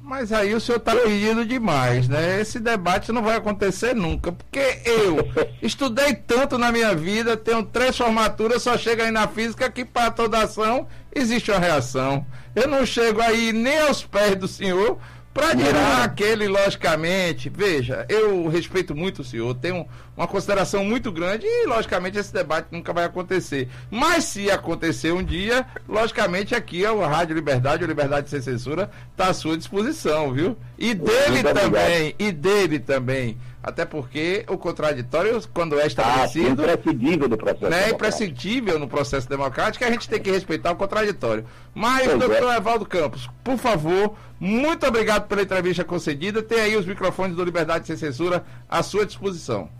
mas 0.04 0.30
aí 0.32 0.54
o 0.54 0.60
senhor 0.60 0.76
está 0.76 0.94
pedindo 0.94 1.46
demais, 1.46 2.06
né? 2.06 2.38
Esse 2.38 2.60
debate 2.60 3.10
não 3.10 3.22
vai 3.22 3.36
acontecer 3.36 3.94
nunca, 3.94 4.32
porque 4.32 4.82
eu 4.84 5.16
estudei 5.62 6.12
tanto 6.12 6.58
na 6.58 6.70
minha 6.70 6.94
vida, 6.94 7.38
tenho 7.38 7.62
três 7.62 7.96
formaturas, 7.96 8.62
só 8.62 8.76
chego 8.76 9.00
aí 9.00 9.10
na 9.10 9.26
física 9.26 9.70
que 9.70 9.82
para 9.82 10.10
toda 10.10 10.42
ação 10.42 10.86
existe 11.14 11.50
uma 11.50 11.58
reação. 11.58 12.26
Eu 12.54 12.68
não 12.68 12.84
chego 12.84 13.22
aí 13.22 13.50
nem 13.50 13.78
aos 13.80 14.04
pés 14.04 14.36
do 14.36 14.46
senhor 14.46 14.98
para 15.34 15.56
tirar 15.56 16.04
aquele, 16.04 16.46
logicamente, 16.46 17.50
veja, 17.50 18.06
eu 18.08 18.46
respeito 18.46 18.94
muito 18.94 19.22
o 19.22 19.24
senhor, 19.24 19.52
tenho 19.56 19.84
uma 20.16 20.28
consideração 20.28 20.84
muito 20.84 21.10
grande 21.10 21.44
e, 21.44 21.66
logicamente, 21.66 22.16
esse 22.16 22.32
debate 22.32 22.68
nunca 22.70 22.92
vai 22.92 23.04
acontecer. 23.04 23.68
Mas 23.90 24.24
se 24.24 24.48
acontecer 24.48 25.12
um 25.12 25.24
dia, 25.24 25.66
logicamente, 25.88 26.54
aqui 26.54 26.84
é 26.84 26.90
o 26.90 27.04
Rádio 27.04 27.34
Liberdade, 27.34 27.82
o 27.82 27.86
Liberdade 27.86 28.30
Sem 28.30 28.40
Censura, 28.40 28.88
está 29.10 29.26
à 29.26 29.34
sua 29.34 29.56
disposição, 29.56 30.32
viu? 30.32 30.56
E 30.78 30.92
dele 30.92 31.42
também, 31.42 32.14
e 32.18 32.32
dele 32.32 32.78
também. 32.78 33.38
Até 33.62 33.86
porque 33.86 34.44
o 34.48 34.58
contraditório, 34.58 35.40
quando 35.54 35.80
é 35.80 35.86
estabelecido. 35.86 36.62
Ah, 36.62 36.66
é 36.66 36.74
imprescindível 36.74 37.28
do 37.28 37.36
processo. 37.38 37.70
Né, 37.70 37.84
é 37.84 37.90
imprescindível 37.90 38.78
no 38.78 38.86
processo 38.86 39.28
democrático, 39.28 39.84
a 39.84 39.90
gente 39.90 40.08
tem 40.08 40.20
que 40.20 40.30
respeitar 40.30 40.72
o 40.72 40.76
contraditório. 40.76 41.46
Mas, 41.74 42.06
pois 42.06 42.18
doutor 42.18 42.52
é. 42.52 42.56
Evaldo 42.56 42.84
Campos, 42.84 43.30
por 43.42 43.56
favor, 43.56 44.16
muito 44.38 44.86
obrigado 44.86 45.26
pela 45.28 45.42
entrevista 45.42 45.82
concedida. 45.82 46.42
Tem 46.42 46.60
aí 46.60 46.76
os 46.76 46.84
microfones 46.84 47.36
do 47.36 47.44
Liberdade 47.44 47.86
Sem 47.86 47.96
Censura 47.96 48.44
à 48.68 48.82
sua 48.82 49.06
disposição. 49.06 49.70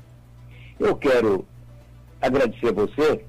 Eu 0.81 0.97
quero 0.97 1.47
agradecer 2.23 2.69
a 2.69 2.73
você 2.73 3.25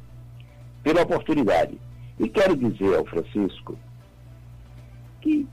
pela 0.84 1.01
oportunidade. 1.01 1.78
E 2.17 2.30
quero 2.30 2.56
dizer 2.56 2.95
ao 2.95 3.06
Francisco 3.06 3.78
que 5.19 5.45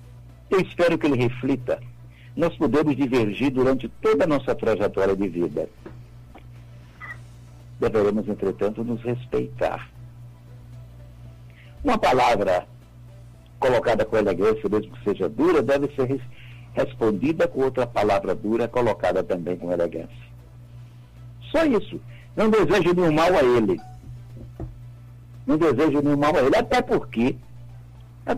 eu 0.49 0.61
espero 0.61 0.97
que 0.97 1.07
ele 1.07 1.17
reflita 1.17 1.81
nós 2.37 2.57
podemos 2.57 2.97
divergir 2.97 3.51
durante 3.51 3.89
toda 4.01 4.25
a 4.25 4.27
nossa 4.27 4.55
trajetória 4.55 5.15
de 5.15 5.29
vida. 5.29 5.69
Deveremos, 7.79 8.29
entretanto, 8.29 8.85
nos 8.85 9.03
respeitar. 9.03 9.91
Uma 11.85 11.99
palavra 11.99 12.67
colocada 13.59 14.05
com 14.05 14.17
elegância, 14.17 14.69
mesmo 14.69 14.93
que 14.93 15.05
seja 15.05 15.29
dura, 15.29 15.63
deve 15.63 15.89
ser 15.95 16.21
respondida 16.75 17.47
com 17.47 17.63
outra 17.63 17.87
palavra 17.87 18.35
dura 18.35 18.67
colocada 18.67 19.23
também 19.23 19.57
com 19.57 19.73
elegância. 19.73 20.33
Só 21.51 21.65
isso. 21.65 22.01
Não 22.35 22.49
desejo 22.49 22.95
nenhum 22.95 23.13
mal 23.13 23.33
a 23.35 23.43
ele. 23.43 23.79
Não 25.47 25.59
desejo 25.59 26.01
nenhum 26.01 26.17
mal 26.17 26.35
a 26.35 26.41
ele. 26.41 26.57
Até 26.57 26.81
porque, 26.81 27.37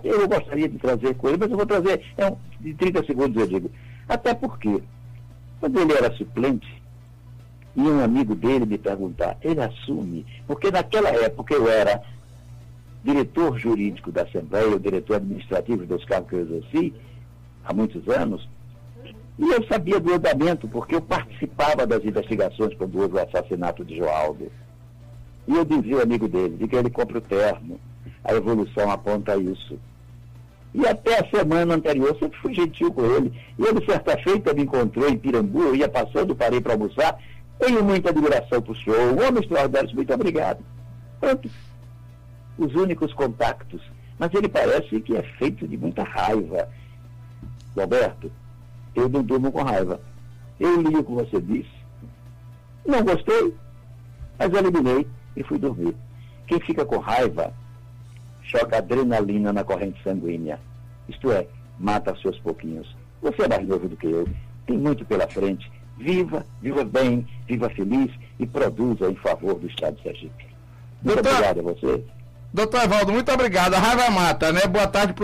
eu 0.02 0.28
gostaria 0.28 0.68
de 0.68 0.78
trazer 0.78 1.14
com 1.14 1.28
ele, 1.28 1.38
mas 1.38 1.50
eu 1.50 1.56
vou 1.56 1.66
trazer, 1.66 2.02
é 2.16 2.26
um, 2.26 2.36
de 2.60 2.74
30 2.74 3.04
segundos 3.04 3.40
eu 3.40 3.46
digo. 3.46 3.70
Até 4.08 4.34
porque, 4.34 4.82
quando 5.60 5.80
ele 5.80 5.92
era 5.92 6.14
suplente, 6.14 6.82
e 7.76 7.80
um 7.80 8.02
amigo 8.02 8.34
dele 8.34 8.66
me 8.66 8.78
perguntar, 8.78 9.36
ele 9.42 9.60
assume, 9.60 10.24
porque 10.46 10.70
naquela 10.70 11.10
época 11.10 11.54
eu 11.54 11.68
era 11.68 12.02
diretor 13.02 13.58
jurídico 13.58 14.10
da 14.12 14.22
Assembleia, 14.22 14.74
o 14.74 14.80
diretor 14.80 15.16
administrativo 15.16 15.84
dos 15.84 16.04
cargos 16.04 16.30
que 16.30 16.36
eu 16.36 16.40
exerci, 16.40 16.94
há 17.64 17.74
muitos 17.74 18.08
anos, 18.08 18.48
e 19.38 19.50
eu 19.50 19.66
sabia 19.66 19.98
do 19.98 20.14
andamento, 20.14 20.68
porque 20.68 20.94
eu 20.94 21.02
participava 21.02 21.86
das 21.86 22.04
investigações 22.04 22.74
quando 22.76 23.00
houve 23.00 23.16
o 23.16 23.20
assassinato 23.20 23.84
de 23.84 23.96
Joaldo. 23.96 24.50
E 25.46 25.54
eu 25.54 25.64
dizia 25.64 25.96
ao 25.96 26.02
amigo 26.02 26.28
dele, 26.28 26.56
de 26.56 26.68
que 26.68 26.76
ele 26.76 26.88
compra 26.88 27.18
o 27.18 27.20
terno. 27.20 27.78
A 28.24 28.32
evolução 28.32 28.90
aponta 28.90 29.36
isso. 29.36 29.78
E 30.72 30.86
até 30.86 31.20
a 31.20 31.30
semana 31.30 31.74
anterior 31.74 32.16
sempre 32.18 32.38
fui 32.40 32.54
gentil 32.54 32.92
com 32.92 33.04
ele. 33.04 33.32
E 33.58 33.62
ele, 33.62 33.84
certa 33.84 34.16
feita, 34.18 34.52
me 34.52 34.62
encontrou 34.62 35.08
em 35.08 35.16
Pirambu, 35.16 35.62
eu 35.62 35.76
ia 35.76 35.88
passando, 35.88 36.34
parei 36.34 36.60
para 36.60 36.72
almoçar. 36.72 37.16
Tenho 37.58 37.84
muita 37.84 38.10
admiração 38.10 38.60
para 38.60 38.72
o 38.72 38.76
senhor, 38.76 39.12
um 39.12 39.24
homem 39.24 39.40
extraordinário, 39.40 39.94
muito 39.94 40.12
obrigado. 40.12 40.64
Pronto. 41.20 41.48
Os 42.58 42.74
únicos 42.74 43.12
contactos. 43.12 43.80
Mas 44.18 44.32
ele 44.34 44.48
parece 44.48 45.00
que 45.00 45.16
é 45.16 45.22
feito 45.38 45.66
de 45.68 45.76
muita 45.76 46.02
raiva. 46.02 46.68
Roberto, 47.76 48.30
eu 48.94 49.08
não 49.08 49.22
durmo 49.22 49.52
com 49.52 49.62
raiva. 49.62 50.00
Eu 50.58 50.80
li 50.80 50.96
o 50.96 51.04
que 51.04 51.12
você 51.12 51.40
disse. 51.40 51.84
Não 52.86 53.02
gostei, 53.02 53.54
mas 54.38 54.52
eliminei 54.52 55.06
e 55.36 55.42
fui 55.42 55.58
dormir. 55.58 55.96
Quem 56.46 56.60
fica 56.60 56.84
com 56.84 56.98
raiva 56.98 57.52
choca 58.54 58.78
adrenalina 58.78 59.52
na 59.52 59.64
corrente 59.64 60.00
sanguínea. 60.04 60.60
Isto 61.08 61.32
é, 61.32 61.46
mata 61.78 62.16
seus 62.22 62.38
pouquinhos. 62.38 62.94
Você 63.20 63.42
é 63.42 63.48
mais 63.48 63.66
novo 63.66 63.88
do 63.88 63.96
que 63.96 64.06
eu, 64.06 64.28
tem 64.66 64.78
muito 64.78 65.04
pela 65.04 65.26
frente. 65.26 65.70
Viva, 65.98 66.44
viva 66.60 66.84
bem, 66.84 67.26
viva 67.46 67.68
feliz 67.70 68.10
e 68.38 68.46
produza 68.46 69.10
em 69.10 69.14
favor 69.16 69.54
do 69.54 69.66
Estado 69.66 69.96
de 69.96 70.02
Sergipe. 70.02 70.46
Muito 71.02 71.22
Doutor, 71.22 71.32
obrigado 71.32 71.60
a 71.60 71.62
você. 71.62 72.04
Doutor 72.52 72.84
Evaldo, 72.84 73.12
muito 73.12 73.32
obrigado. 73.32 73.74
A 73.74 73.78
raiva 73.78 74.10
mata, 74.10 74.52
né? 74.52 74.66
Boa 74.66 74.86
tarde. 74.86 75.12